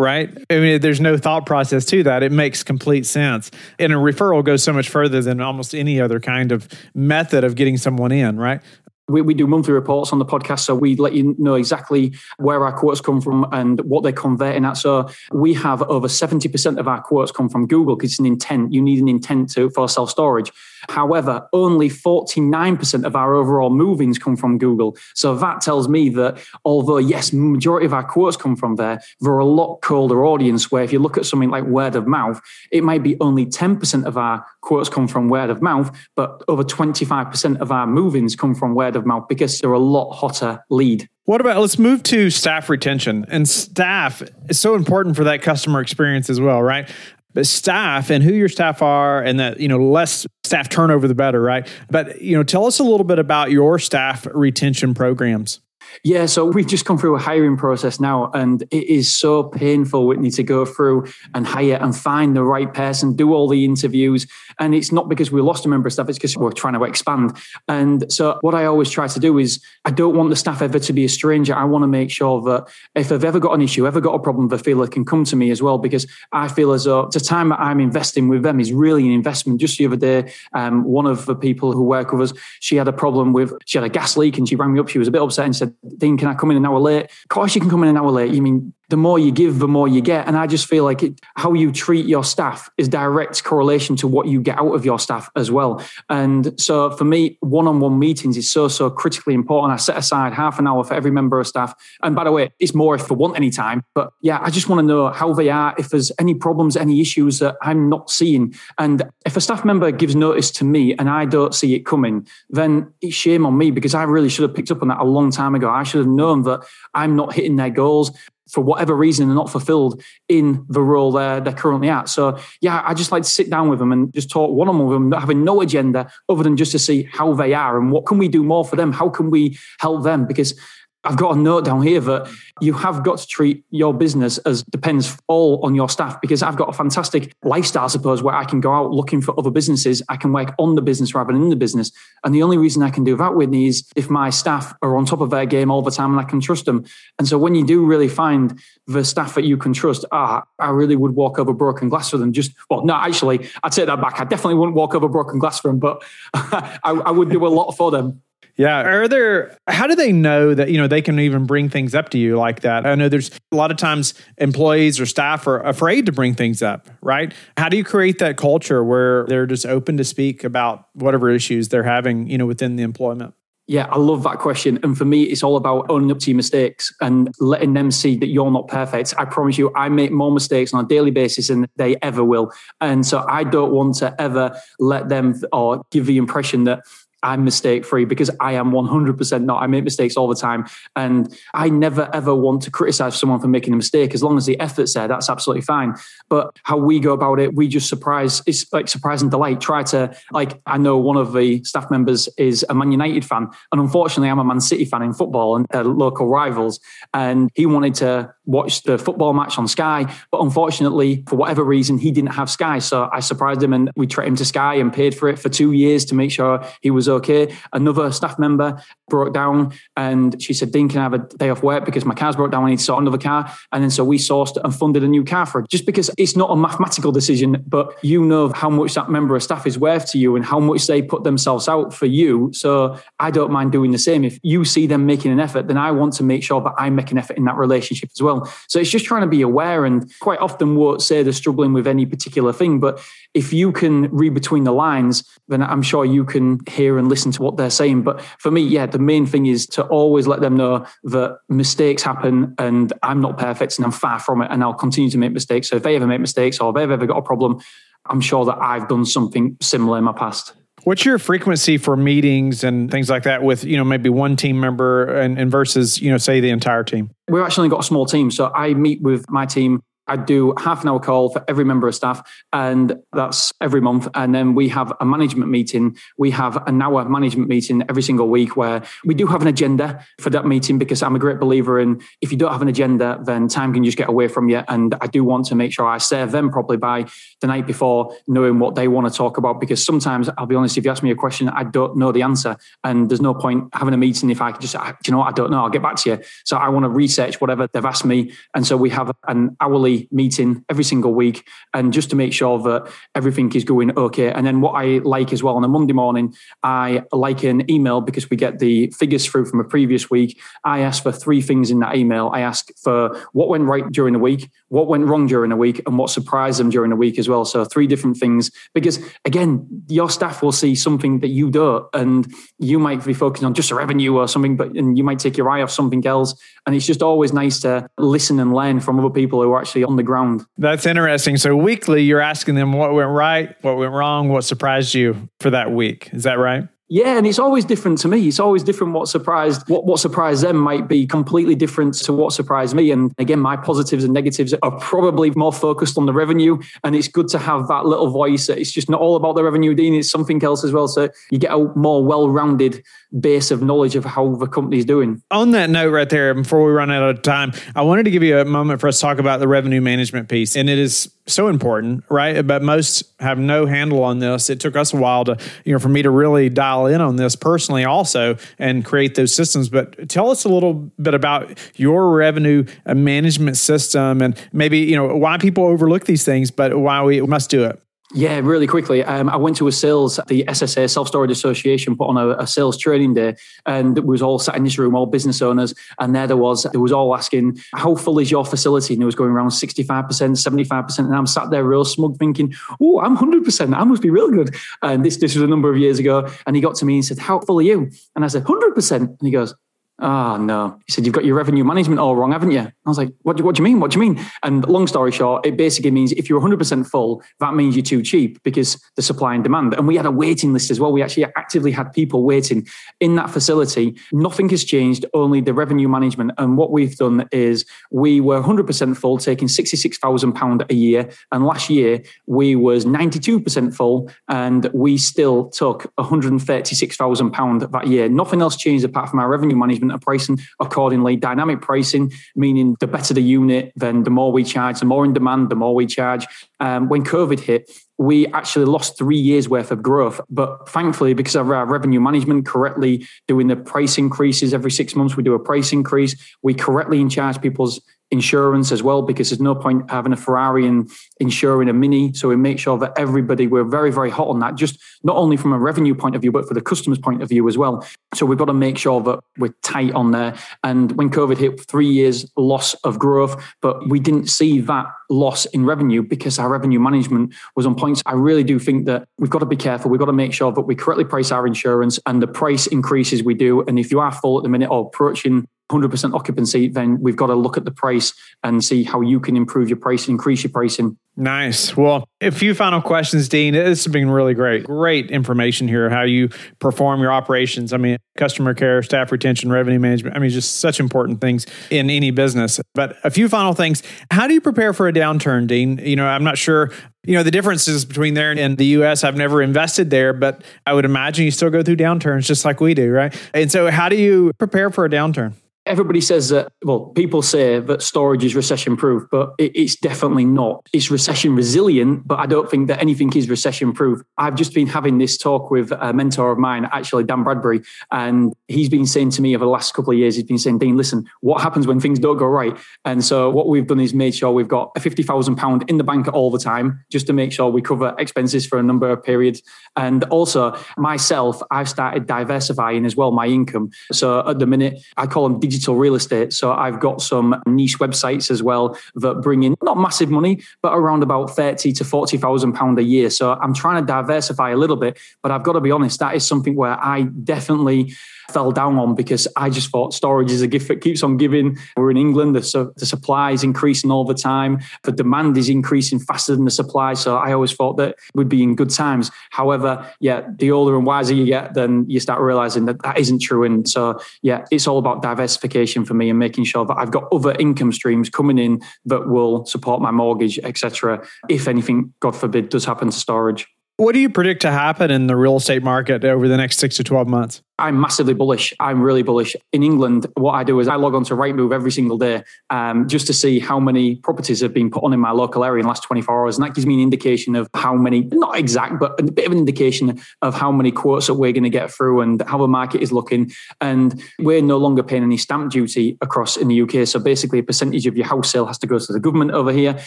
right? 0.00 0.36
I 0.50 0.58
mean, 0.58 0.80
there's 0.80 1.00
no 1.00 1.16
thought 1.16 1.46
process 1.46 1.84
to 1.86 2.02
that. 2.04 2.22
It 2.22 2.32
makes 2.32 2.62
complete 2.62 3.06
sense. 3.06 3.50
And 3.78 3.92
a 3.92 3.96
referral 3.96 4.42
goes 4.42 4.64
so 4.64 4.72
much 4.72 4.88
further 4.88 5.20
than 5.20 5.40
almost 5.40 5.74
any 5.74 6.00
other 6.00 6.18
kind 6.18 6.50
of 6.50 6.68
method 6.94 7.44
of 7.44 7.54
getting 7.54 7.76
someone 7.76 8.10
in, 8.10 8.38
right? 8.38 8.60
We, 9.08 9.22
we 9.22 9.34
do 9.34 9.46
monthly 9.46 9.74
reports 9.74 10.12
on 10.12 10.18
the 10.18 10.24
podcast, 10.24 10.60
so 10.60 10.74
we 10.74 10.96
let 10.96 11.14
you 11.14 11.34
know 11.38 11.54
exactly 11.54 12.14
where 12.38 12.64
our 12.64 12.72
quotes 12.72 13.00
come 13.00 13.20
from 13.20 13.44
and 13.52 13.80
what 13.80 14.02
they're 14.02 14.12
converting 14.12 14.64
at. 14.64 14.74
So 14.74 15.08
we 15.32 15.52
have 15.54 15.82
over 15.82 16.06
70% 16.06 16.78
of 16.78 16.86
our 16.88 17.02
quotes 17.02 17.32
come 17.32 17.48
from 17.48 17.66
Google 17.66 17.96
because 17.96 18.12
it's 18.12 18.20
an 18.20 18.26
intent. 18.26 18.72
You 18.72 18.80
need 18.80 19.00
an 19.00 19.08
intent 19.08 19.50
to 19.52 19.68
for 19.70 19.88
self 19.88 20.10
storage. 20.10 20.52
However, 20.88 21.48
only 21.52 21.88
49% 21.88 23.04
of 23.04 23.16
our 23.16 23.34
overall 23.34 23.70
movings 23.70 24.18
come 24.18 24.36
from 24.36 24.58
Google. 24.58 24.96
So 25.14 25.34
that 25.36 25.60
tells 25.60 25.88
me 25.88 26.08
that 26.10 26.38
although, 26.64 26.98
yes, 26.98 27.32
majority 27.32 27.86
of 27.86 27.92
our 27.92 28.04
quotes 28.04 28.36
come 28.36 28.56
from 28.56 28.76
there, 28.76 29.00
they're 29.20 29.38
a 29.38 29.44
lot 29.44 29.80
colder 29.82 30.24
audience 30.24 30.70
where 30.70 30.82
if 30.82 30.92
you 30.92 30.98
look 30.98 31.18
at 31.18 31.26
something 31.26 31.50
like 31.50 31.64
word 31.64 31.96
of 31.96 32.06
mouth, 32.06 32.40
it 32.70 32.82
might 32.82 33.02
be 33.02 33.16
only 33.20 33.46
10% 33.46 34.04
of 34.04 34.16
our 34.16 34.44
quotes 34.62 34.88
come 34.88 35.08
from 35.08 35.28
word 35.28 35.50
of 35.50 35.62
mouth, 35.62 35.96
but 36.16 36.42
over 36.48 36.64
25% 36.64 37.60
of 37.60 37.72
our 37.72 37.86
movings 37.86 38.36
come 38.36 38.54
from 38.54 38.74
word 38.74 38.96
of 38.96 39.06
mouth 39.06 39.26
because 39.28 39.58
they're 39.58 39.72
a 39.72 39.78
lot 39.78 40.12
hotter 40.12 40.64
lead. 40.70 41.08
What 41.24 41.40
about 41.40 41.60
let's 41.60 41.78
move 41.78 42.02
to 42.04 42.28
staff 42.30 42.68
retention 42.68 43.24
and 43.28 43.48
staff 43.48 44.22
is 44.48 44.58
so 44.58 44.74
important 44.74 45.14
for 45.14 45.24
that 45.24 45.42
customer 45.42 45.80
experience 45.80 46.28
as 46.28 46.40
well, 46.40 46.60
right? 46.60 46.90
But 47.34 47.46
staff 47.46 48.10
and 48.10 48.22
who 48.22 48.32
your 48.32 48.48
staff 48.48 48.82
are 48.82 49.22
and 49.22 49.38
that 49.40 49.60
you 49.60 49.68
know 49.68 49.78
less 49.78 50.26
staff 50.44 50.68
turnover 50.68 51.08
the 51.08 51.14
better 51.14 51.40
right? 51.40 51.68
But 51.90 52.20
you 52.20 52.36
know 52.36 52.42
tell 52.42 52.66
us 52.66 52.78
a 52.78 52.84
little 52.84 53.04
bit 53.04 53.18
about 53.18 53.50
your 53.50 53.78
staff 53.78 54.26
retention 54.32 54.94
programs 54.94 55.60
yeah, 56.04 56.26
so 56.26 56.46
we've 56.46 56.66
just 56.66 56.84
come 56.84 56.98
through 56.98 57.16
a 57.16 57.18
hiring 57.18 57.56
process 57.56 58.00
now, 58.00 58.30
and 58.32 58.62
it 58.70 58.84
is 58.84 59.14
so 59.14 59.44
painful, 59.44 60.06
Whitney, 60.06 60.30
to 60.32 60.42
go 60.42 60.64
through 60.64 61.06
and 61.34 61.46
hire 61.46 61.78
and 61.80 61.96
find 61.96 62.36
the 62.36 62.42
right 62.42 62.72
person, 62.72 63.14
do 63.14 63.34
all 63.34 63.48
the 63.48 63.64
interviews. 63.64 64.26
And 64.58 64.74
it's 64.74 64.92
not 64.92 65.08
because 65.08 65.30
we 65.30 65.40
lost 65.40 65.66
a 65.66 65.68
member 65.68 65.88
of 65.88 65.92
staff, 65.92 66.08
it's 66.08 66.18
because 66.18 66.36
we're 66.36 66.52
trying 66.52 66.74
to 66.74 66.84
expand. 66.84 67.36
And 67.68 68.10
so, 68.12 68.38
what 68.42 68.54
I 68.54 68.64
always 68.64 68.90
try 68.90 69.06
to 69.08 69.20
do 69.20 69.38
is, 69.38 69.62
I 69.84 69.90
don't 69.90 70.16
want 70.16 70.30
the 70.30 70.36
staff 70.36 70.62
ever 70.62 70.78
to 70.78 70.92
be 70.92 71.04
a 71.04 71.08
stranger. 71.08 71.54
I 71.54 71.64
want 71.64 71.82
to 71.82 71.88
make 71.88 72.10
sure 72.10 72.40
that 72.42 72.68
if 72.94 73.08
they've 73.08 73.24
ever 73.24 73.40
got 73.40 73.52
an 73.52 73.62
issue, 73.62 73.86
ever 73.86 74.00
got 74.00 74.14
a 74.14 74.18
problem, 74.18 74.48
they 74.48 74.58
feel 74.58 74.78
they 74.78 74.88
can 74.88 75.04
come 75.04 75.24
to 75.24 75.36
me 75.36 75.50
as 75.50 75.62
well, 75.62 75.78
because 75.78 76.06
I 76.32 76.48
feel 76.48 76.72
as 76.72 76.84
though 76.84 77.08
the 77.12 77.20
time 77.20 77.50
that 77.50 77.60
I'm 77.60 77.80
investing 77.80 78.28
with 78.28 78.42
them 78.42 78.60
is 78.60 78.72
really 78.72 79.04
an 79.04 79.12
investment. 79.12 79.60
Just 79.60 79.78
the 79.78 79.86
other 79.86 79.96
day, 79.96 80.32
um, 80.52 80.84
one 80.84 81.06
of 81.06 81.26
the 81.26 81.34
people 81.34 81.72
who 81.72 81.82
work 81.82 82.12
with 82.12 82.30
us, 82.30 82.38
she 82.60 82.76
had 82.76 82.88
a 82.88 82.92
problem 82.92 83.32
with, 83.32 83.52
she 83.66 83.78
had 83.78 83.84
a 83.84 83.88
gas 83.88 84.16
leak 84.16 84.38
and 84.38 84.48
she 84.48 84.56
rang 84.56 84.72
me 84.72 84.80
up. 84.80 84.88
She 84.88 84.98
was 84.98 85.08
a 85.08 85.10
bit 85.10 85.22
upset 85.22 85.44
and 85.44 85.56
said, 85.56 85.74
Dean, 85.98 86.18
can 86.18 86.28
I 86.28 86.34
come 86.34 86.50
in 86.50 86.56
an 86.56 86.66
hour 86.66 86.78
late? 86.78 87.04
Of 87.04 87.28
course, 87.28 87.54
you 87.54 87.60
can 87.60 87.70
come 87.70 87.82
in 87.82 87.88
an 87.88 87.96
hour 87.96 88.10
late. 88.10 88.32
You 88.32 88.42
mean 88.42 88.74
the 88.90 88.96
more 88.96 89.18
you 89.18 89.30
give, 89.30 89.60
the 89.60 89.68
more 89.68 89.86
you 89.86 90.00
get. 90.00 90.26
And 90.26 90.36
I 90.36 90.46
just 90.46 90.66
feel 90.66 90.84
like 90.84 91.02
it, 91.02 91.20
how 91.36 91.52
you 91.54 91.70
treat 91.70 92.06
your 92.06 92.24
staff 92.24 92.68
is 92.76 92.88
direct 92.88 93.42
correlation 93.44 93.94
to 93.96 94.08
what 94.08 94.26
you 94.26 94.42
get 94.42 94.58
out 94.58 94.74
of 94.74 94.84
your 94.84 94.98
staff 94.98 95.30
as 95.36 95.50
well. 95.50 95.82
And 96.08 96.60
so 96.60 96.90
for 96.90 97.04
me, 97.04 97.38
one-on-one 97.40 97.98
meetings 97.98 98.36
is 98.36 98.50
so, 98.50 98.66
so 98.66 98.90
critically 98.90 99.32
important. 99.32 99.72
I 99.72 99.76
set 99.76 99.96
aside 99.96 100.32
half 100.32 100.58
an 100.58 100.66
hour 100.66 100.82
for 100.82 100.94
every 100.94 101.12
member 101.12 101.38
of 101.38 101.46
staff. 101.46 101.72
And 102.02 102.16
by 102.16 102.24
the 102.24 102.32
way, 102.32 102.50
it's 102.58 102.74
more 102.74 102.96
if 102.96 103.08
they 103.08 103.14
want 103.14 103.36
any 103.36 103.50
time. 103.50 103.84
But 103.94 104.12
yeah, 104.22 104.40
I 104.42 104.50
just 104.50 104.68
want 104.68 104.80
to 104.80 104.86
know 104.86 105.08
how 105.10 105.32
they 105.32 105.50
are, 105.50 105.74
if 105.78 105.90
there's 105.90 106.10
any 106.18 106.34
problems, 106.34 106.76
any 106.76 107.00
issues 107.00 107.38
that 107.38 107.56
I'm 107.62 107.88
not 107.88 108.10
seeing. 108.10 108.54
And 108.76 109.04
if 109.24 109.36
a 109.36 109.40
staff 109.40 109.64
member 109.64 109.92
gives 109.92 110.16
notice 110.16 110.50
to 110.52 110.64
me 110.64 110.94
and 110.96 111.08
I 111.08 111.26
don't 111.26 111.54
see 111.54 111.76
it 111.76 111.86
coming, 111.86 112.26
then 112.48 112.92
it's 113.00 113.14
shame 113.14 113.46
on 113.46 113.56
me 113.56 113.70
because 113.70 113.94
I 113.94 114.02
really 114.02 114.28
should 114.28 114.42
have 114.42 114.54
picked 114.54 114.72
up 114.72 114.82
on 114.82 114.88
that 114.88 114.98
a 114.98 115.04
long 115.04 115.30
time 115.30 115.54
ago. 115.54 115.70
I 115.70 115.84
should 115.84 115.98
have 115.98 116.08
known 116.08 116.42
that 116.42 116.64
I'm 116.92 117.14
not 117.14 117.34
hitting 117.34 117.54
their 117.54 117.70
goals 117.70 118.10
for 118.50 118.62
whatever 118.62 118.94
reason 118.94 119.30
are 119.30 119.34
not 119.34 119.50
fulfilled 119.50 120.02
in 120.28 120.64
the 120.68 120.80
role 120.80 121.12
they're, 121.12 121.40
they're 121.40 121.52
currently 121.52 121.88
at. 121.88 122.08
So 122.08 122.38
yeah, 122.60 122.82
I 122.84 122.94
just 122.94 123.12
like 123.12 123.22
to 123.22 123.28
sit 123.28 123.50
down 123.50 123.68
with 123.68 123.78
them 123.78 123.92
and 123.92 124.12
just 124.12 124.30
talk 124.30 124.50
one 124.50 124.68
on 124.68 124.78
one 124.78 124.88
with 124.88 124.96
them, 124.96 125.20
having 125.20 125.44
no 125.44 125.60
agenda 125.60 126.10
other 126.28 126.42
than 126.42 126.56
just 126.56 126.72
to 126.72 126.78
see 126.78 127.08
how 127.12 127.34
they 127.34 127.54
are 127.54 127.78
and 127.78 127.90
what 127.90 128.06
can 128.06 128.18
we 128.18 128.28
do 128.28 128.42
more 128.42 128.64
for 128.64 128.76
them? 128.76 128.92
How 128.92 129.08
can 129.08 129.30
we 129.30 129.58
help 129.78 130.04
them? 130.04 130.26
Because 130.26 130.58
I've 131.04 131.16
got 131.16 131.34
a 131.34 131.38
note 131.38 131.64
down 131.64 131.80
here 131.82 132.00
that 132.00 132.30
you 132.60 132.74
have 132.74 133.02
got 133.02 133.18
to 133.18 133.26
treat 133.26 133.64
your 133.70 133.94
business 133.94 134.36
as 134.38 134.62
depends 134.64 135.16
all 135.28 135.64
on 135.64 135.74
your 135.74 135.88
staff 135.88 136.20
because 136.20 136.42
I've 136.42 136.56
got 136.56 136.68
a 136.68 136.74
fantastic 136.74 137.32
lifestyle, 137.42 137.84
I 137.84 137.88
suppose, 137.88 138.22
where 138.22 138.34
I 138.34 138.44
can 138.44 138.60
go 138.60 138.74
out 138.74 138.90
looking 138.90 139.22
for 139.22 139.34
other 139.38 139.50
businesses. 139.50 140.02
I 140.10 140.18
can 140.18 140.30
work 140.32 140.54
on 140.58 140.74
the 140.74 140.82
business 140.82 141.14
rather 141.14 141.32
than 141.32 141.42
in 141.42 141.48
the 141.48 141.56
business. 141.56 141.90
And 142.22 142.34
the 142.34 142.42
only 142.42 142.58
reason 142.58 142.82
I 142.82 142.90
can 142.90 143.02
do 143.02 143.16
that, 143.16 143.34
Whitney, 143.34 143.66
is 143.66 143.88
if 143.96 144.10
my 144.10 144.28
staff 144.28 144.74
are 144.82 144.94
on 144.94 145.06
top 145.06 145.22
of 145.22 145.30
their 145.30 145.46
game 145.46 145.70
all 145.70 145.80
the 145.80 145.90
time 145.90 146.10
and 146.10 146.20
I 146.20 146.28
can 146.28 146.40
trust 146.40 146.66
them. 146.66 146.84
And 147.18 147.26
so 147.26 147.38
when 147.38 147.54
you 147.54 147.66
do 147.66 147.84
really 147.84 148.08
find 148.08 148.60
the 148.86 149.02
staff 149.02 149.34
that 149.36 149.44
you 149.44 149.56
can 149.56 149.72
trust, 149.72 150.04
ah, 150.12 150.44
I 150.58 150.68
really 150.68 150.96
would 150.96 151.12
walk 151.12 151.38
over 151.38 151.54
broken 151.54 151.88
glass 151.88 152.10
for 152.10 152.18
them. 152.18 152.34
Just, 152.34 152.52
well, 152.68 152.84
no, 152.84 152.94
actually, 152.94 153.48
I'd 153.62 153.72
take 153.72 153.86
that 153.86 154.02
back. 154.02 154.20
I 154.20 154.24
definitely 154.24 154.56
wouldn't 154.56 154.76
walk 154.76 154.94
over 154.94 155.08
broken 155.08 155.38
glass 155.38 155.60
for 155.60 155.68
them, 155.68 155.78
but 155.78 156.02
I, 156.34 157.00
I 157.06 157.10
would 157.10 157.30
do 157.30 157.46
a 157.46 157.48
lot 157.48 157.72
for 157.72 157.90
them. 157.90 158.20
Yeah. 158.56 158.82
Are 158.82 159.08
there, 159.08 159.56
how 159.66 159.86
do 159.86 159.94
they 159.94 160.12
know 160.12 160.54
that, 160.54 160.70
you 160.70 160.78
know, 160.78 160.86
they 160.86 161.02
can 161.02 161.18
even 161.18 161.46
bring 161.46 161.68
things 161.68 161.94
up 161.94 162.10
to 162.10 162.18
you 162.18 162.36
like 162.36 162.60
that? 162.60 162.86
I 162.86 162.94
know 162.94 163.08
there's 163.08 163.30
a 163.52 163.56
lot 163.56 163.70
of 163.70 163.76
times 163.76 164.14
employees 164.38 165.00
or 165.00 165.06
staff 165.06 165.46
are 165.46 165.60
afraid 165.60 166.06
to 166.06 166.12
bring 166.12 166.34
things 166.34 166.62
up, 166.62 166.88
right? 167.00 167.32
How 167.56 167.68
do 167.68 167.76
you 167.76 167.84
create 167.84 168.18
that 168.18 168.36
culture 168.36 168.84
where 168.84 169.24
they're 169.26 169.46
just 169.46 169.66
open 169.66 169.96
to 169.96 170.04
speak 170.04 170.44
about 170.44 170.88
whatever 170.94 171.30
issues 171.30 171.68
they're 171.68 171.82
having, 171.82 172.28
you 172.28 172.38
know, 172.38 172.46
within 172.46 172.76
the 172.76 172.82
employment? 172.82 173.34
Yeah, 173.66 173.86
I 173.88 173.98
love 173.98 174.24
that 174.24 174.40
question. 174.40 174.80
And 174.82 174.98
for 174.98 175.04
me, 175.04 175.22
it's 175.22 175.44
all 175.44 175.56
about 175.56 175.86
owning 175.90 176.10
up 176.10 176.18
to 176.18 176.30
your 176.32 176.36
mistakes 176.36 176.92
and 177.00 177.32
letting 177.38 177.74
them 177.74 177.92
see 177.92 178.16
that 178.16 178.26
you're 178.26 178.50
not 178.50 178.66
perfect. 178.66 179.14
I 179.16 179.24
promise 179.26 179.58
you, 179.58 179.72
I 179.76 179.88
make 179.88 180.10
more 180.10 180.32
mistakes 180.32 180.74
on 180.74 180.84
a 180.84 180.88
daily 180.88 181.12
basis 181.12 181.46
than 181.46 181.68
they 181.76 181.94
ever 182.02 182.24
will. 182.24 182.50
And 182.80 183.06
so 183.06 183.24
I 183.28 183.44
don't 183.44 183.70
want 183.70 183.94
to 183.98 184.12
ever 184.20 184.60
let 184.80 185.08
them 185.08 185.40
or 185.52 185.82
give 185.92 186.06
the 186.06 186.16
impression 186.16 186.64
that 186.64 186.80
I'm 187.22 187.44
mistake 187.44 187.84
free 187.84 188.04
because 188.04 188.30
I 188.40 188.52
am 188.52 188.70
100% 188.72 189.44
not. 189.44 189.62
I 189.62 189.66
make 189.66 189.84
mistakes 189.84 190.16
all 190.16 190.28
the 190.28 190.34
time. 190.34 190.66
And 190.96 191.36
I 191.54 191.68
never 191.68 192.08
ever 192.14 192.34
want 192.34 192.62
to 192.62 192.70
criticize 192.70 193.16
someone 193.16 193.40
for 193.40 193.48
making 193.48 193.72
a 193.74 193.76
mistake. 193.76 194.14
As 194.14 194.22
long 194.22 194.36
as 194.36 194.46
the 194.46 194.58
effort's 194.60 194.94
there, 194.94 195.08
that's 195.08 195.28
absolutely 195.28 195.62
fine. 195.62 195.94
But 196.28 196.56
how 196.64 196.76
we 196.76 197.00
go 197.00 197.12
about 197.12 197.40
it, 197.40 197.54
we 197.54 197.68
just 197.68 197.88
surprise, 197.88 198.42
it's 198.46 198.72
like 198.72 198.88
surprise 198.88 199.22
and 199.22 199.30
delight. 199.30 199.60
Try 199.60 199.82
to, 199.84 200.16
like, 200.32 200.60
I 200.66 200.78
know 200.78 200.96
one 200.96 201.16
of 201.16 201.32
the 201.32 201.62
staff 201.64 201.90
members 201.90 202.28
is 202.38 202.64
a 202.68 202.74
Man 202.74 202.92
United 202.92 203.24
fan. 203.24 203.48
And 203.72 203.80
unfortunately, 203.80 204.30
I'm 204.30 204.38
a 204.38 204.44
Man 204.44 204.60
City 204.60 204.84
fan 204.84 205.02
in 205.02 205.12
football 205.12 205.56
and 205.56 205.66
local 205.98 206.28
rivals. 206.28 206.80
And 207.12 207.50
he 207.54 207.66
wanted 207.66 207.94
to 207.96 208.34
watch 208.46 208.82
the 208.82 208.98
football 208.98 209.32
match 209.32 209.58
on 209.58 209.68
Sky. 209.68 210.12
But 210.30 210.40
unfortunately, 210.40 211.24
for 211.28 211.36
whatever 211.36 211.62
reason, 211.62 211.98
he 211.98 212.10
didn't 212.10 212.32
have 212.32 212.50
Sky. 212.50 212.78
So 212.78 213.08
I 213.12 213.20
surprised 213.20 213.62
him 213.62 213.72
and 213.72 213.90
we 213.96 214.06
treated 214.06 214.30
him 214.30 214.36
to 214.36 214.44
Sky 214.44 214.74
and 214.74 214.92
paid 214.92 215.14
for 215.14 215.28
it 215.28 215.38
for 215.38 215.48
two 215.48 215.72
years 215.72 216.04
to 216.06 216.14
make 216.14 216.30
sure 216.30 216.64
he 216.80 216.90
was 216.90 217.08
okay. 217.10 217.54
Another 217.72 218.10
staff 218.12 218.38
member 218.38 218.82
broke 219.08 219.34
down 219.34 219.72
and 219.96 220.40
she 220.42 220.54
said, 220.54 220.72
Dean, 220.72 220.88
can 220.88 221.00
I 221.00 221.02
have 221.02 221.14
a 221.14 221.18
day 221.18 221.50
off 221.50 221.62
work 221.62 221.84
because 221.84 222.04
my 222.04 222.14
car's 222.14 222.36
broke 222.36 222.52
down? 222.52 222.64
I 222.64 222.70
need 222.70 222.78
to 222.78 222.84
sort 222.84 223.02
another 223.02 223.18
car. 223.18 223.52
And 223.72 223.82
then 223.82 223.90
so 223.90 224.04
we 224.04 224.18
sourced 224.18 224.56
and 224.62 224.74
funded 224.74 225.04
a 225.04 225.08
new 225.08 225.24
car 225.24 225.46
for 225.46 225.60
her 225.60 225.66
just 225.68 225.86
because 225.86 226.10
it's 226.16 226.36
not 226.36 226.50
a 226.50 226.56
mathematical 226.56 227.12
decision, 227.12 227.62
but 227.66 227.92
you 228.02 228.24
know 228.24 228.48
how 228.50 228.70
much 228.70 228.94
that 228.94 229.10
member 229.10 229.36
of 229.36 229.42
staff 229.42 229.66
is 229.66 229.78
worth 229.78 230.10
to 230.12 230.18
you 230.18 230.36
and 230.36 230.44
how 230.44 230.60
much 230.60 230.86
they 230.86 231.02
put 231.02 231.24
themselves 231.24 231.68
out 231.68 231.92
for 231.92 232.06
you. 232.06 232.50
So 232.54 232.98
I 233.18 233.30
don't 233.30 233.52
mind 233.52 233.72
doing 233.72 233.90
the 233.90 233.98
same. 233.98 234.24
If 234.24 234.38
you 234.42 234.64
see 234.64 234.86
them 234.86 235.06
making 235.06 235.32
an 235.32 235.40
effort, 235.40 235.68
then 235.68 235.76
I 235.76 235.90
want 235.90 236.14
to 236.14 236.22
make 236.22 236.42
sure 236.42 236.60
that 236.62 236.74
I 236.78 236.90
make 236.90 237.10
an 237.10 237.18
effort 237.18 237.36
in 237.36 237.44
that 237.44 237.56
relationship 237.56 238.10
as 238.14 238.22
well. 238.22 238.50
So 238.68 238.78
it's 238.78 238.90
just 238.90 239.04
trying 239.04 239.22
to 239.22 239.28
be 239.28 239.42
aware 239.42 239.84
and 239.84 240.10
quite 240.20 240.38
often 240.38 240.76
won't 240.76 241.02
say 241.02 241.22
they're 241.22 241.32
struggling 241.32 241.72
with 241.72 241.86
any 241.86 242.06
particular 242.06 242.52
thing, 242.52 242.80
but 242.80 243.00
if 243.34 243.52
you 243.52 243.72
can 243.72 244.10
read 244.10 244.34
between 244.34 244.64
the 244.64 244.72
lines, 244.72 245.24
then 245.48 245.62
I'm 245.62 245.82
sure 245.82 246.04
you 246.04 246.24
can 246.24 246.58
hear 246.68 246.98
and 247.00 247.08
listen 247.08 247.32
to 247.32 247.42
what 247.42 247.56
they're 247.56 247.70
saying. 247.70 248.02
But 248.02 248.20
for 248.38 248.52
me, 248.52 248.60
yeah, 248.60 248.86
the 248.86 249.00
main 249.00 249.26
thing 249.26 249.46
is 249.46 249.66
to 249.68 249.82
always 249.84 250.28
let 250.28 250.40
them 250.40 250.56
know 250.56 250.86
that 251.04 251.38
mistakes 251.48 252.04
happen 252.04 252.54
and 252.58 252.92
I'm 253.02 253.20
not 253.20 253.38
perfect 253.38 253.76
and 253.78 253.84
I'm 253.84 253.90
far 253.90 254.20
from 254.20 254.42
it 254.42 254.48
and 254.52 254.62
I'll 254.62 254.74
continue 254.74 255.10
to 255.10 255.18
make 255.18 255.32
mistakes. 255.32 255.68
So 255.68 255.76
if 255.76 255.82
they 255.82 255.96
ever 255.96 256.06
make 256.06 256.20
mistakes 256.20 256.60
or 256.60 256.70
if 256.70 256.76
they've 256.76 256.90
ever 256.90 257.06
got 257.06 257.18
a 257.18 257.22
problem, 257.22 257.60
I'm 258.06 258.20
sure 258.20 258.44
that 258.44 258.58
I've 258.60 258.86
done 258.86 259.04
something 259.04 259.56
similar 259.60 259.98
in 259.98 260.04
my 260.04 260.12
past. 260.12 260.54
What's 260.84 261.04
your 261.04 261.18
frequency 261.18 261.76
for 261.76 261.94
meetings 261.96 262.64
and 262.64 262.90
things 262.90 263.10
like 263.10 263.24
that 263.24 263.42
with, 263.42 263.64
you 263.64 263.76
know, 263.76 263.84
maybe 263.84 264.08
one 264.08 264.36
team 264.36 264.58
member 264.60 265.14
and, 265.14 265.38
and 265.38 265.50
versus, 265.50 266.00
you 266.00 266.10
know, 266.10 266.16
say 266.16 266.40
the 266.40 266.48
entire 266.48 266.84
team? 266.84 267.10
We've 267.28 267.42
actually 267.42 267.68
got 267.68 267.80
a 267.80 267.82
small 267.82 268.06
team. 268.06 268.30
So 268.30 268.50
I 268.54 268.72
meet 268.72 269.02
with 269.02 269.28
my 269.28 269.44
team 269.44 269.82
I 270.10 270.16
do 270.16 270.52
half 270.58 270.82
an 270.82 270.88
hour 270.88 270.98
call 270.98 271.30
for 271.30 271.44
every 271.46 271.64
member 271.64 271.86
of 271.86 271.94
staff, 271.94 272.20
and 272.52 272.98
that's 273.12 273.52
every 273.60 273.80
month. 273.80 274.08
And 274.14 274.34
then 274.34 274.54
we 274.56 274.68
have 274.68 274.92
a 275.00 275.06
management 275.06 275.50
meeting. 275.50 275.96
We 276.18 276.32
have 276.32 276.66
an 276.66 276.82
hour 276.82 277.08
management 277.08 277.48
meeting 277.48 277.84
every 277.88 278.02
single 278.02 278.28
week 278.28 278.56
where 278.56 278.82
we 279.04 279.14
do 279.14 279.28
have 279.28 279.40
an 279.40 279.46
agenda 279.48 280.04
for 280.18 280.30
that 280.30 280.46
meeting 280.46 280.78
because 280.78 281.00
I'm 281.02 281.14
a 281.14 281.20
great 281.20 281.38
believer 281.38 281.78
in 281.78 282.02
if 282.20 282.32
you 282.32 282.38
don't 282.38 282.50
have 282.50 282.60
an 282.60 282.68
agenda, 282.68 283.20
then 283.22 283.46
time 283.46 283.72
can 283.72 283.84
just 283.84 283.96
get 283.96 284.08
away 284.08 284.26
from 284.26 284.48
you. 284.48 284.62
And 284.66 284.96
I 285.00 285.06
do 285.06 285.22
want 285.22 285.46
to 285.46 285.54
make 285.54 285.72
sure 285.72 285.86
I 285.86 285.98
serve 285.98 286.32
them 286.32 286.50
properly 286.50 286.76
by 286.76 287.06
the 287.40 287.46
night 287.46 287.66
before, 287.66 288.16
knowing 288.26 288.58
what 288.58 288.74
they 288.74 288.88
want 288.88 289.06
to 289.06 289.16
talk 289.16 289.36
about. 289.36 289.60
Because 289.60 289.84
sometimes, 289.84 290.28
I'll 290.36 290.46
be 290.46 290.56
honest, 290.56 290.76
if 290.76 290.84
you 290.84 290.90
ask 290.90 291.04
me 291.04 291.12
a 291.12 291.14
question, 291.14 291.48
I 291.48 291.62
don't 291.62 291.96
know 291.96 292.10
the 292.10 292.22
answer. 292.22 292.56
And 292.82 293.08
there's 293.08 293.20
no 293.20 293.32
point 293.32 293.68
having 293.72 293.94
a 293.94 293.96
meeting 293.96 294.28
if 294.30 294.42
I 294.42 294.50
just, 294.52 294.74
ah, 294.74 294.96
you 295.06 295.12
know 295.12 295.18
what, 295.18 295.28
I 295.28 295.32
don't 295.32 295.52
know, 295.52 295.62
I'll 295.62 295.70
get 295.70 295.82
back 295.82 295.96
to 295.96 296.10
you. 296.10 296.18
So 296.44 296.56
I 296.56 296.68
want 296.68 296.84
to 296.84 296.88
research 296.88 297.40
whatever 297.40 297.68
they've 297.72 297.84
asked 297.84 298.04
me. 298.04 298.32
And 298.54 298.66
so 298.66 298.76
we 298.76 298.90
have 298.90 299.12
an 299.28 299.56
hourly 299.60 299.99
meeting 300.10 300.64
every 300.68 300.84
single 300.84 301.14
week. 301.14 301.46
And 301.74 301.92
just 301.92 302.10
to 302.10 302.16
make 302.16 302.32
sure 302.32 302.58
that 302.62 302.92
everything 303.14 303.52
is 303.54 303.64
going 303.64 303.96
okay. 303.98 304.32
And 304.32 304.46
then 304.46 304.60
what 304.60 304.72
I 304.72 304.98
like 304.98 305.32
as 305.32 305.42
well 305.42 305.56
on 305.56 305.64
a 305.64 305.68
Monday 305.68 305.92
morning, 305.92 306.34
I 306.62 307.02
like 307.12 307.42
an 307.42 307.70
email 307.70 308.00
because 308.00 308.30
we 308.30 308.36
get 308.36 308.58
the 308.58 308.90
figures 308.98 309.26
through 309.26 309.46
from 309.46 309.60
a 309.60 309.64
previous 309.64 310.10
week. 310.10 310.40
I 310.64 310.80
ask 310.80 311.02
for 311.02 311.12
three 311.12 311.42
things 311.42 311.70
in 311.70 311.80
that 311.80 311.96
email. 311.96 312.30
I 312.32 312.40
ask 312.40 312.70
for 312.82 313.16
what 313.32 313.48
went 313.48 313.64
right 313.64 313.84
during 313.90 314.12
the 314.12 314.18
week, 314.18 314.50
what 314.68 314.86
went 314.86 315.06
wrong 315.06 315.26
during 315.26 315.50
the 315.50 315.56
week, 315.56 315.82
and 315.86 315.98
what 315.98 316.10
surprised 316.10 316.60
them 316.60 316.70
during 316.70 316.90
the 316.90 316.96
week 316.96 317.18
as 317.18 317.28
well. 317.28 317.44
So 317.44 317.64
three 317.64 317.86
different 317.86 318.16
things. 318.16 318.50
Because 318.74 318.98
again, 319.24 319.84
your 319.88 320.10
staff 320.10 320.42
will 320.42 320.52
see 320.52 320.74
something 320.74 321.20
that 321.20 321.28
you 321.28 321.50
don't, 321.50 321.86
and 321.94 322.32
you 322.58 322.78
might 322.78 323.04
be 323.04 323.14
focusing 323.14 323.46
on 323.46 323.54
just 323.54 323.70
a 323.70 323.74
revenue 323.74 324.16
or 324.16 324.28
something, 324.28 324.56
but 324.56 324.76
and 324.76 324.96
you 324.96 325.04
might 325.04 325.18
take 325.18 325.36
your 325.36 325.50
eye 325.50 325.62
off 325.62 325.70
something 325.70 326.06
else. 326.06 326.34
And 326.66 326.74
it's 326.74 326.86
just 326.86 327.02
always 327.02 327.32
nice 327.32 327.60
to 327.60 327.88
listen 327.98 328.38
and 328.40 328.54
learn 328.54 328.80
from 328.80 328.98
other 328.98 329.10
people 329.10 329.42
who 329.42 329.52
are 329.52 329.60
actually 329.60 329.84
on 329.90 329.96
the 329.96 330.02
ground. 330.02 330.46
That's 330.56 330.86
interesting. 330.86 331.36
So 331.36 331.54
weekly, 331.56 332.02
you're 332.02 332.20
asking 332.20 332.54
them 332.54 332.72
what 332.72 332.94
went 332.94 333.10
right, 333.10 333.54
what 333.62 333.76
went 333.76 333.92
wrong, 333.92 334.28
what 334.28 334.44
surprised 334.44 334.94
you 334.94 335.28
for 335.40 335.50
that 335.50 335.72
week. 335.72 336.10
Is 336.12 336.22
that 336.22 336.38
right? 336.38 336.68
Yeah, 336.92 337.16
and 337.16 337.24
it's 337.24 337.38
always 337.38 337.64
different 337.64 337.98
to 337.98 338.08
me. 338.08 338.26
It's 338.26 338.40
always 338.40 338.64
different 338.64 338.94
what 338.94 339.08
surprised 339.08 339.62
what, 339.68 339.84
what 339.86 340.00
surprised 340.00 340.42
them 340.42 340.56
might 340.56 340.88
be 340.88 341.06
completely 341.06 341.54
different 341.54 341.94
to 341.94 342.12
what 342.12 342.32
surprised 342.32 342.74
me. 342.74 342.90
And 342.90 343.14
again, 343.16 343.38
my 343.38 343.56
positives 343.56 344.02
and 344.02 344.12
negatives 344.12 344.52
are 344.60 344.76
probably 344.80 345.30
more 345.36 345.52
focused 345.52 345.96
on 345.96 346.06
the 346.06 346.12
revenue. 346.12 346.58
And 346.82 346.96
it's 346.96 347.06
good 347.06 347.28
to 347.28 347.38
have 347.38 347.68
that 347.68 347.86
little 347.86 348.08
voice. 348.08 348.48
It's 348.48 348.72
just 348.72 348.90
not 348.90 349.00
all 349.00 349.14
about 349.14 349.36
the 349.36 349.44
revenue, 349.44 349.72
Dean. 349.72 349.94
It's 349.94 350.10
something 350.10 350.42
else 350.42 350.64
as 350.64 350.72
well. 350.72 350.88
So 350.88 351.10
you 351.30 351.38
get 351.38 351.52
a 351.52 351.72
more 351.76 352.04
well-rounded 352.04 352.82
base 353.20 353.52
of 353.52 353.62
knowledge 353.62 353.94
of 353.94 354.04
how 354.04 354.34
the 354.34 354.48
company's 354.48 354.84
doing. 354.84 355.22
On 355.30 355.52
that 355.52 355.70
note, 355.70 355.92
right 355.92 356.10
there, 356.10 356.34
before 356.34 356.64
we 356.64 356.72
run 356.72 356.90
out 356.90 357.08
of 357.08 357.22
time, 357.22 357.52
I 357.76 357.82
wanted 357.82 358.02
to 358.04 358.10
give 358.10 358.24
you 358.24 358.38
a 358.38 358.44
moment 358.44 358.80
for 358.80 358.88
us 358.88 358.96
to 358.96 359.02
talk 359.02 359.18
about 359.18 359.38
the 359.38 359.46
revenue 359.46 359.80
management 359.80 360.28
piece. 360.28 360.56
And 360.56 360.68
it 360.68 360.78
is 360.78 361.08
so 361.32 361.48
important, 361.48 362.04
right? 362.08 362.46
But 362.46 362.62
most 362.62 363.04
have 363.20 363.38
no 363.38 363.66
handle 363.66 364.02
on 364.02 364.18
this. 364.18 364.50
It 364.50 364.60
took 364.60 364.76
us 364.76 364.92
a 364.92 364.96
while 364.96 365.24
to, 365.24 365.36
you 365.64 365.72
know, 365.72 365.78
for 365.78 365.88
me 365.88 366.02
to 366.02 366.10
really 366.10 366.48
dial 366.48 366.86
in 366.86 367.00
on 367.00 367.16
this 367.16 367.36
personally 367.36 367.84
also 367.84 368.36
and 368.58 368.84
create 368.84 369.14
those 369.14 369.34
systems. 369.34 369.68
But 369.68 370.08
tell 370.08 370.30
us 370.30 370.44
a 370.44 370.48
little 370.48 370.74
bit 370.74 371.14
about 371.14 371.58
your 371.76 372.10
revenue 372.10 372.64
management 372.86 373.56
system 373.56 374.22
and 374.22 374.36
maybe, 374.52 374.78
you 374.78 374.96
know, 374.96 375.16
why 375.16 375.38
people 375.38 375.64
overlook 375.64 376.04
these 376.04 376.24
things, 376.24 376.50
but 376.50 376.78
why 376.78 377.02
we 377.02 377.20
must 377.20 377.50
do 377.50 377.64
it. 377.64 377.80
Yeah, 378.12 378.40
really 378.40 378.66
quickly. 378.66 379.04
Um, 379.04 379.28
I 379.28 379.36
went 379.36 379.56
to 379.58 379.68
a 379.68 379.72
sales, 379.72 380.18
the 380.26 380.44
SSA 380.48 380.90
Self 380.90 381.06
Storage 381.06 381.30
Association 381.30 381.96
put 381.96 382.08
on 382.08 382.16
a, 382.16 382.30
a, 382.30 382.46
sales 382.46 382.76
training 382.76 383.14
day, 383.14 383.36
and 383.66 383.96
it 383.96 384.04
was 384.04 384.20
all 384.20 384.40
sat 384.40 384.56
in 384.56 384.64
this 384.64 384.78
room, 384.78 384.96
all 384.96 385.06
business 385.06 385.40
owners, 385.40 385.74
and 386.00 386.14
there 386.14 386.26
there 386.26 386.36
was, 386.36 386.64
it 386.64 386.78
was 386.78 386.90
all 386.90 387.14
asking, 387.14 387.60
"How 387.72 387.94
full 387.94 388.18
is 388.18 388.28
your 388.28 388.44
facility?" 388.44 388.94
And 388.94 389.02
it 389.02 389.06
was 389.06 389.14
going 389.14 389.30
around 389.30 389.52
sixty 389.52 389.84
five 389.84 390.08
percent, 390.08 390.38
seventy 390.38 390.64
five 390.64 390.86
percent, 390.88 391.06
and 391.06 391.16
I'm 391.16 391.26
sat 391.26 391.50
there 391.50 391.62
real 391.62 391.84
smug, 391.84 392.18
thinking, 392.18 392.52
"Oh, 392.80 392.98
I'm 393.00 393.14
hundred 393.14 393.44
percent. 393.44 393.74
I 393.74 393.84
must 393.84 394.02
be 394.02 394.10
real 394.10 394.30
good." 394.30 394.56
And 394.82 395.04
this 395.04 395.18
this 395.18 395.36
was 395.36 395.44
a 395.44 395.46
number 395.46 395.70
of 395.70 395.78
years 395.78 396.00
ago, 396.00 396.28
and 396.46 396.56
he 396.56 396.62
got 396.62 396.74
to 396.76 396.84
me 396.84 396.96
and 396.96 397.04
said, 397.04 397.18
"How 397.18 397.38
full 397.38 397.60
are 397.60 397.62
you?" 397.62 397.90
And 398.16 398.24
I 398.24 398.28
said, 398.28 398.42
100 398.42 398.74
percent," 398.74 399.02
and 399.08 399.20
he 399.22 399.30
goes, 399.30 399.54
Oh, 400.00 400.36
no. 400.36 400.78
He 400.86 400.92
said, 400.92 401.04
You've 401.04 401.14
got 401.14 401.24
your 401.24 401.36
revenue 401.36 401.64
management 401.64 402.00
all 402.00 402.16
wrong, 402.16 402.32
haven't 402.32 402.52
you? 402.52 402.60
I 402.60 402.72
was 402.88 402.98
like, 402.98 403.12
what 403.22 403.36
do, 403.36 403.44
what 403.44 403.54
do 403.54 403.62
you 403.62 403.64
mean? 403.64 403.78
What 403.78 403.90
do 403.90 404.00
you 404.00 404.12
mean? 404.12 404.24
And 404.42 404.66
long 404.66 404.86
story 404.86 405.12
short, 405.12 405.44
it 405.46 405.56
basically 405.56 405.90
means 405.90 406.12
if 406.12 406.28
you're 406.28 406.40
100% 406.40 406.86
full, 406.86 407.22
that 407.38 407.54
means 407.54 407.76
you're 407.76 407.84
too 407.84 408.02
cheap 408.02 408.42
because 408.42 408.82
the 408.96 409.02
supply 409.02 409.34
and 409.34 409.44
demand. 409.44 409.74
And 409.74 409.86
we 409.86 409.96
had 409.96 410.06
a 410.06 410.10
waiting 410.10 410.52
list 410.52 410.70
as 410.70 410.80
well. 410.80 410.90
We 410.90 411.02
actually 411.02 411.26
actively 411.36 411.70
had 411.70 411.92
people 411.92 412.24
waiting 412.24 412.66
in 412.98 413.16
that 413.16 413.30
facility. 413.30 413.96
Nothing 414.12 414.48
has 414.48 414.64
changed, 414.64 415.04
only 415.14 415.40
the 415.40 415.54
revenue 415.54 415.88
management. 415.88 416.32
And 416.38 416.56
what 416.56 416.72
we've 416.72 416.96
done 416.96 417.28
is 417.30 417.64
we 417.90 418.20
were 418.20 418.42
100% 418.42 418.96
full, 418.96 419.18
taking 419.18 419.46
£66,000 419.46 420.70
a 420.70 420.74
year. 420.74 421.10
And 421.30 421.44
last 421.44 421.70
year, 421.70 422.02
we 422.26 422.56
was 422.56 422.86
92% 422.86 423.74
full 423.74 424.10
and 424.28 424.70
we 424.72 424.96
still 424.96 425.50
took 425.50 425.92
£136,000 425.96 427.70
that 427.70 427.86
year. 427.86 428.08
Nothing 428.08 428.40
else 428.40 428.56
changed 428.56 428.84
apart 428.84 429.10
from 429.10 429.18
our 429.18 429.28
revenue 429.28 429.56
management 429.56 429.89
pricing 429.98 430.38
accordingly. 430.60 431.16
Dynamic 431.16 431.60
pricing, 431.60 432.12
meaning 432.36 432.76
the 432.80 432.86
better 432.86 433.14
the 433.14 433.22
unit, 433.22 433.72
then 433.76 434.04
the 434.04 434.10
more 434.10 434.32
we 434.32 434.44
charge, 434.44 434.80
the 434.80 434.86
more 434.86 435.04
in 435.04 435.12
demand, 435.12 435.50
the 435.50 435.56
more 435.56 435.74
we 435.74 435.86
charge. 435.86 436.26
Um, 436.60 436.88
when 436.88 437.04
COVID 437.04 437.40
hit, 437.40 437.70
we 437.98 438.26
actually 438.28 438.64
lost 438.64 438.96
three 438.96 439.18
years 439.18 439.48
worth 439.48 439.70
of 439.70 439.82
growth. 439.82 440.20
But 440.30 440.68
thankfully, 440.68 441.12
because 441.12 441.36
of 441.36 441.50
our 441.50 441.66
revenue 441.66 442.00
management 442.00 442.46
correctly 442.46 443.06
doing 443.28 443.48
the 443.48 443.56
price 443.56 443.98
increases 443.98 444.54
every 444.54 444.70
six 444.70 444.96
months, 444.96 445.16
we 445.16 445.22
do 445.22 445.34
a 445.34 445.38
price 445.38 445.72
increase. 445.72 446.16
We 446.42 446.54
correctly 446.54 447.00
in 447.00 447.10
charge 447.10 447.40
people's 447.42 447.80
insurance 448.10 448.72
as 448.72 448.82
well 448.82 449.02
because 449.02 449.30
there's 449.30 449.40
no 449.40 449.54
point 449.54 449.90
having 449.90 450.12
a 450.12 450.16
Ferrari 450.16 450.66
and 450.66 450.90
insuring 451.20 451.68
a 451.68 451.72
Mini. 451.72 452.12
So 452.14 452.28
we 452.28 452.36
make 452.36 452.58
sure 452.58 452.78
that 452.78 452.92
everybody 452.96 453.46
we're 453.46 453.64
very 453.64 453.92
very 453.92 454.10
hot 454.10 454.28
on 454.28 454.40
that, 454.40 454.56
just 454.56 454.78
not 455.04 455.16
only 455.16 455.36
from 455.36 455.52
a 455.52 455.58
revenue 455.58 455.94
point 455.94 456.16
of 456.16 456.22
view, 456.22 456.32
but 456.32 456.48
for 456.48 456.54
the 456.54 456.60
customer's 456.60 456.98
point 456.98 457.22
of 457.22 457.28
view 457.28 457.46
as 457.48 457.56
well. 457.56 457.86
So 458.14 458.26
we've 458.26 458.38
got 458.38 458.46
to 458.46 458.54
make 458.54 458.78
sure 458.78 459.00
that 459.02 459.20
we're 459.38 459.54
tight 459.62 459.92
on 459.92 460.10
there. 460.10 460.34
And 460.64 460.92
when 460.92 461.10
COVID 461.10 461.36
hit, 461.36 461.60
three 461.68 461.88
years 461.88 462.30
loss 462.36 462.74
of 462.82 462.98
growth, 462.98 463.42
but 463.60 463.88
we 463.88 464.00
didn't 464.00 464.28
see 464.28 464.60
that 464.62 464.86
loss 465.08 465.44
in 465.46 465.64
revenue 465.64 466.02
because 466.02 466.38
our 466.38 466.48
revenue 466.48 466.80
management 466.80 467.34
was 467.56 467.66
on 467.66 467.74
points. 467.74 468.02
I 468.06 468.14
really 468.14 468.44
do 468.44 468.58
think 468.58 468.86
that 468.86 469.06
we've 469.18 469.30
got 469.30 469.40
to 469.40 469.46
be 469.46 469.56
careful. 469.56 469.90
We've 469.90 470.00
got 470.00 470.06
to 470.06 470.12
make 470.12 470.32
sure 470.32 470.52
that 470.52 470.62
we 470.62 470.74
correctly 470.74 471.04
price 471.04 471.30
our 471.30 471.46
insurance 471.46 471.98
and 472.06 472.22
the 472.22 472.26
price 472.26 472.66
increases 472.66 473.22
we 473.22 473.34
do. 473.34 473.62
And 473.62 473.78
if 473.78 473.90
you 473.90 474.00
are 474.00 474.12
full 474.12 474.38
at 474.38 474.42
the 474.42 474.48
minute 474.48 474.70
or 474.70 474.86
approaching 474.86 475.46
100% 475.70 476.14
occupancy, 476.14 476.68
then 476.68 477.00
we've 477.00 477.16
got 477.16 477.28
to 477.28 477.34
look 477.34 477.56
at 477.56 477.64
the 477.64 477.70
price 477.70 478.12
and 478.42 478.62
see 478.64 478.82
how 478.82 479.00
you 479.00 479.20
can 479.20 479.36
improve 479.36 479.68
your 479.68 479.78
price, 479.78 480.08
increase 480.08 480.42
your 480.42 480.50
pricing. 480.50 480.98
Nice. 481.16 481.76
Well, 481.76 482.08
a 482.20 482.30
few 482.30 482.54
final 482.54 482.80
questions, 482.80 483.28
Dean. 483.28 483.52
This 483.52 483.84
has 483.84 483.92
been 483.92 484.10
really 484.10 484.32
great. 484.32 484.64
Great 484.64 485.10
information 485.10 485.68
here, 485.68 485.90
how 485.90 486.02
you 486.02 486.30
perform 486.60 487.02
your 487.02 487.12
operations. 487.12 487.72
I 487.72 487.76
mean, 487.76 487.98
customer 488.16 488.54
care, 488.54 488.82
staff 488.82 489.12
retention, 489.12 489.50
revenue 489.52 489.78
management. 489.78 490.16
I 490.16 490.18
mean, 490.18 490.30
just 490.30 490.60
such 490.60 490.80
important 490.80 491.20
things 491.20 491.46
in 491.68 491.90
any 491.90 492.10
business. 492.10 492.60
But 492.74 492.96
a 493.04 493.10
few 493.10 493.28
final 493.28 493.52
things. 493.52 493.82
How 494.10 494.28
do 494.28 494.34
you 494.34 494.40
prepare 494.40 494.72
for 494.72 494.88
a 494.88 494.92
downturn, 494.92 495.46
Dean? 495.46 495.78
You 495.78 495.96
know, 495.96 496.06
I'm 496.06 496.24
not 496.24 496.38
sure 496.38 496.70
you 497.04 497.14
know 497.14 497.22
the 497.22 497.30
differences 497.30 497.84
between 497.84 498.14
there 498.14 498.30
and 498.30 498.58
the 498.58 498.66
US 498.66 499.04
I've 499.04 499.16
never 499.16 499.40
invested 499.40 499.88
there 499.88 500.12
but 500.12 500.44
I 500.66 500.74
would 500.74 500.84
imagine 500.84 501.24
you 501.24 501.30
still 501.30 501.48
go 501.48 501.62
through 501.62 501.76
downturns 501.76 502.26
just 502.26 502.44
like 502.44 502.60
we 502.60 502.74
do 502.74 502.90
right 502.90 503.14
and 503.32 503.50
so 503.50 503.70
how 503.70 503.88
do 503.88 503.96
you 503.96 504.32
prepare 504.38 504.68
for 504.68 504.84
a 504.84 504.90
downturn 504.90 505.32
everybody 505.70 506.00
says 506.00 506.30
that, 506.30 506.52
well, 506.64 506.86
people 506.96 507.22
say 507.22 507.60
that 507.60 507.80
storage 507.80 508.24
is 508.24 508.34
recession 508.34 508.76
proof, 508.76 509.04
but 509.08 509.34
it's 509.38 509.76
definitely 509.76 510.24
not. 510.24 510.66
It's 510.72 510.90
recession 510.90 511.36
resilient, 511.36 512.08
but 512.08 512.18
I 512.18 512.26
don't 512.26 512.50
think 512.50 512.66
that 512.66 512.80
anything 512.82 513.12
is 513.14 513.30
recession 513.30 513.72
proof. 513.72 514.02
I've 514.18 514.34
just 514.34 514.52
been 514.52 514.66
having 514.66 514.98
this 514.98 515.16
talk 515.16 515.48
with 515.48 515.70
a 515.70 515.92
mentor 515.92 516.32
of 516.32 516.38
mine, 516.38 516.68
actually, 516.72 517.04
Dan 517.04 517.22
Bradbury, 517.22 517.62
and 517.92 518.34
he's 518.48 518.68
been 518.68 518.84
saying 518.84 519.10
to 519.10 519.22
me 519.22 519.36
over 519.36 519.44
the 519.44 519.50
last 519.50 519.72
couple 519.72 519.92
of 519.92 519.98
years, 519.98 520.16
he's 520.16 520.24
been 520.24 520.38
saying, 520.38 520.58
Dean, 520.58 520.76
listen, 520.76 521.06
what 521.20 521.40
happens 521.40 521.68
when 521.68 521.78
things 521.78 522.00
don't 522.00 522.16
go 522.16 522.26
right? 522.26 522.58
And 522.84 523.04
so 523.04 523.30
what 523.30 523.46
we've 523.46 523.68
done 523.68 523.78
is 523.78 523.94
made 523.94 524.16
sure 524.16 524.32
we've 524.32 524.48
got 524.48 524.72
a 524.76 524.80
£50,000 524.80 525.70
in 525.70 525.78
the 525.78 525.84
bank 525.84 526.08
all 526.12 526.32
the 526.32 526.38
time, 526.40 526.84
just 526.90 527.06
to 527.06 527.12
make 527.12 527.30
sure 527.32 527.48
we 527.48 527.62
cover 527.62 527.94
expenses 527.96 528.44
for 528.44 528.58
a 528.58 528.62
number 528.64 528.90
of 528.90 529.04
periods. 529.04 529.40
And 529.76 530.02
also, 530.04 530.58
myself, 530.76 531.40
I've 531.52 531.68
started 531.68 532.08
diversifying 532.08 532.84
as 532.84 532.96
well 532.96 533.12
my 533.12 533.26
income. 533.26 533.70
So 533.92 534.28
at 534.28 534.40
the 534.40 534.46
minute, 534.46 534.82
I 534.96 535.06
call 535.06 535.28
them 535.28 535.38
digital 535.38 535.59
real 535.68 535.94
estate. 535.94 536.32
So 536.32 536.52
I've 536.52 536.80
got 536.80 537.02
some 537.02 537.40
niche 537.46 537.78
websites 537.78 538.30
as 538.30 538.42
well 538.42 538.76
that 538.96 539.22
bring 539.22 539.42
in 539.42 539.54
not 539.62 539.78
massive 539.78 540.10
money, 540.10 540.42
but 540.62 540.74
around 540.74 541.02
about 541.02 541.30
30 541.30 541.72
to 541.72 541.84
40,000 541.84 542.52
pound 542.52 542.78
a 542.78 542.82
year. 542.82 543.10
So 543.10 543.32
I'm 543.34 543.54
trying 543.54 543.82
to 543.82 543.86
diversify 543.86 544.50
a 544.50 544.56
little 544.56 544.76
bit, 544.76 544.98
but 545.22 545.30
I've 545.30 545.42
got 545.42 545.52
to 545.52 545.60
be 545.60 545.70
honest, 545.70 546.00
that 546.00 546.14
is 546.14 546.26
something 546.26 546.54
where 546.54 546.82
I 546.82 547.02
definitely 547.02 547.92
fell 548.30 548.52
down 548.52 548.78
on 548.78 548.94
because 548.94 549.26
I 549.36 549.50
just 549.50 549.70
thought 549.70 549.94
storage 549.94 550.30
is 550.30 550.42
a 550.42 550.46
gift 550.46 550.68
that 550.68 550.80
keeps 550.80 551.02
on 551.02 551.16
giving. 551.16 551.58
We're 551.76 551.90
in 551.90 551.96
England, 551.96 552.36
the, 552.36 552.42
so 552.42 552.72
the 552.76 552.86
supply 552.86 553.32
is 553.32 553.42
increasing 553.42 553.90
all 553.90 554.04
the 554.04 554.14
time. 554.14 554.60
The 554.84 554.92
demand 554.92 555.36
is 555.36 555.48
increasing 555.48 555.98
faster 555.98 556.34
than 556.34 556.44
the 556.44 556.50
supply. 556.50 556.94
So 556.94 557.16
I 557.16 557.32
always 557.32 557.52
thought 557.52 557.76
that 557.78 557.96
would 558.14 558.28
be 558.28 558.42
in 558.42 558.56
good 558.56 558.70
times. 558.70 559.10
However, 559.30 559.90
yeah, 560.00 560.28
the 560.36 560.50
older 560.50 560.76
and 560.76 560.86
wiser 560.86 561.14
you 561.14 561.26
get, 561.26 561.54
then 561.54 561.84
you 561.88 562.00
start 562.00 562.20
realizing 562.20 562.66
that 562.66 562.82
that 562.82 562.98
isn't 562.98 563.20
true. 563.20 563.44
And 563.44 563.68
so, 563.68 564.00
yeah, 564.22 564.44
it's 564.50 564.66
all 564.66 564.78
about 564.78 565.02
diversification 565.02 565.40
diversification 565.50 565.84
for 565.84 565.94
me 565.94 566.10
and 566.10 566.18
making 566.18 566.44
sure 566.44 566.64
that 566.66 566.76
I've 566.76 566.90
got 566.90 567.04
other 567.12 567.34
income 567.38 567.72
streams 567.72 568.10
coming 568.10 568.38
in 568.38 568.60
that 568.86 569.08
will 569.08 569.44
support 569.46 569.80
my 569.80 569.90
mortgage, 569.90 570.38
etc. 570.40 571.06
If 571.28 571.48
anything, 571.48 571.92
God 572.00 572.16
forbid, 572.16 572.48
does 572.48 572.64
happen 572.64 572.90
to 572.90 572.96
storage. 572.96 573.46
What 573.76 573.92
do 573.92 573.98
you 573.98 574.10
predict 574.10 574.42
to 574.42 574.50
happen 574.50 574.90
in 574.90 575.06
the 575.06 575.16
real 575.16 575.36
estate 575.36 575.62
market 575.62 576.04
over 576.04 576.28
the 576.28 576.36
next 576.36 576.58
six 576.58 576.76
to 576.76 576.84
12 576.84 577.08
months? 577.08 577.42
I'm 577.60 577.80
massively 577.80 578.14
bullish. 578.14 578.52
I'm 578.58 578.80
really 578.82 579.02
bullish. 579.02 579.36
In 579.52 579.62
England, 579.62 580.06
what 580.14 580.32
I 580.32 580.44
do 580.44 580.58
is 580.60 580.68
I 580.68 580.76
log 580.76 580.94
on 580.94 581.04
to 581.04 581.14
Rightmove 581.14 581.52
every 581.52 581.70
single 581.70 581.98
day 581.98 582.22
um, 582.48 582.88
just 582.88 583.06
to 583.08 583.12
see 583.12 583.38
how 583.38 583.60
many 583.60 583.96
properties 583.96 584.40
have 584.40 584.54
been 584.54 584.70
put 584.70 584.82
on 584.82 584.92
in 584.92 585.00
my 585.00 585.10
local 585.10 585.44
area 585.44 585.60
in 585.60 585.64
the 585.64 585.68
last 585.68 585.82
24 585.82 586.20
hours. 586.20 586.36
And 586.36 586.44
that 586.44 586.54
gives 586.54 586.66
me 586.66 586.74
an 586.74 586.80
indication 586.80 587.36
of 587.36 587.48
how 587.54 587.74
many, 587.74 588.02
not 588.12 588.38
exact, 588.38 588.80
but 588.80 588.98
a 588.98 589.04
bit 589.04 589.26
of 589.26 589.32
an 589.32 589.38
indication 589.38 590.00
of 590.22 590.34
how 590.34 590.50
many 590.50 590.72
quotes 590.72 591.06
that 591.06 591.14
we're 591.14 591.32
going 591.32 591.44
to 591.44 591.50
get 591.50 591.70
through 591.70 592.00
and 592.00 592.22
how 592.22 592.38
the 592.38 592.48
market 592.48 592.80
is 592.80 592.92
looking. 592.92 593.30
And 593.60 594.02
we're 594.18 594.42
no 594.42 594.56
longer 594.56 594.82
paying 594.82 595.02
any 595.02 595.18
stamp 595.18 595.52
duty 595.52 595.98
across 596.00 596.36
in 596.36 596.48
the 596.48 596.62
UK. 596.62 596.86
So 596.86 596.98
basically, 596.98 597.40
a 597.40 597.42
percentage 597.42 597.86
of 597.86 597.96
your 597.96 598.06
house 598.06 598.30
sale 598.30 598.46
has 598.46 598.58
to 598.58 598.66
go 598.66 598.78
to 598.78 598.92
the 598.92 599.00
government 599.00 599.32
over 599.32 599.52
here. 599.52 599.78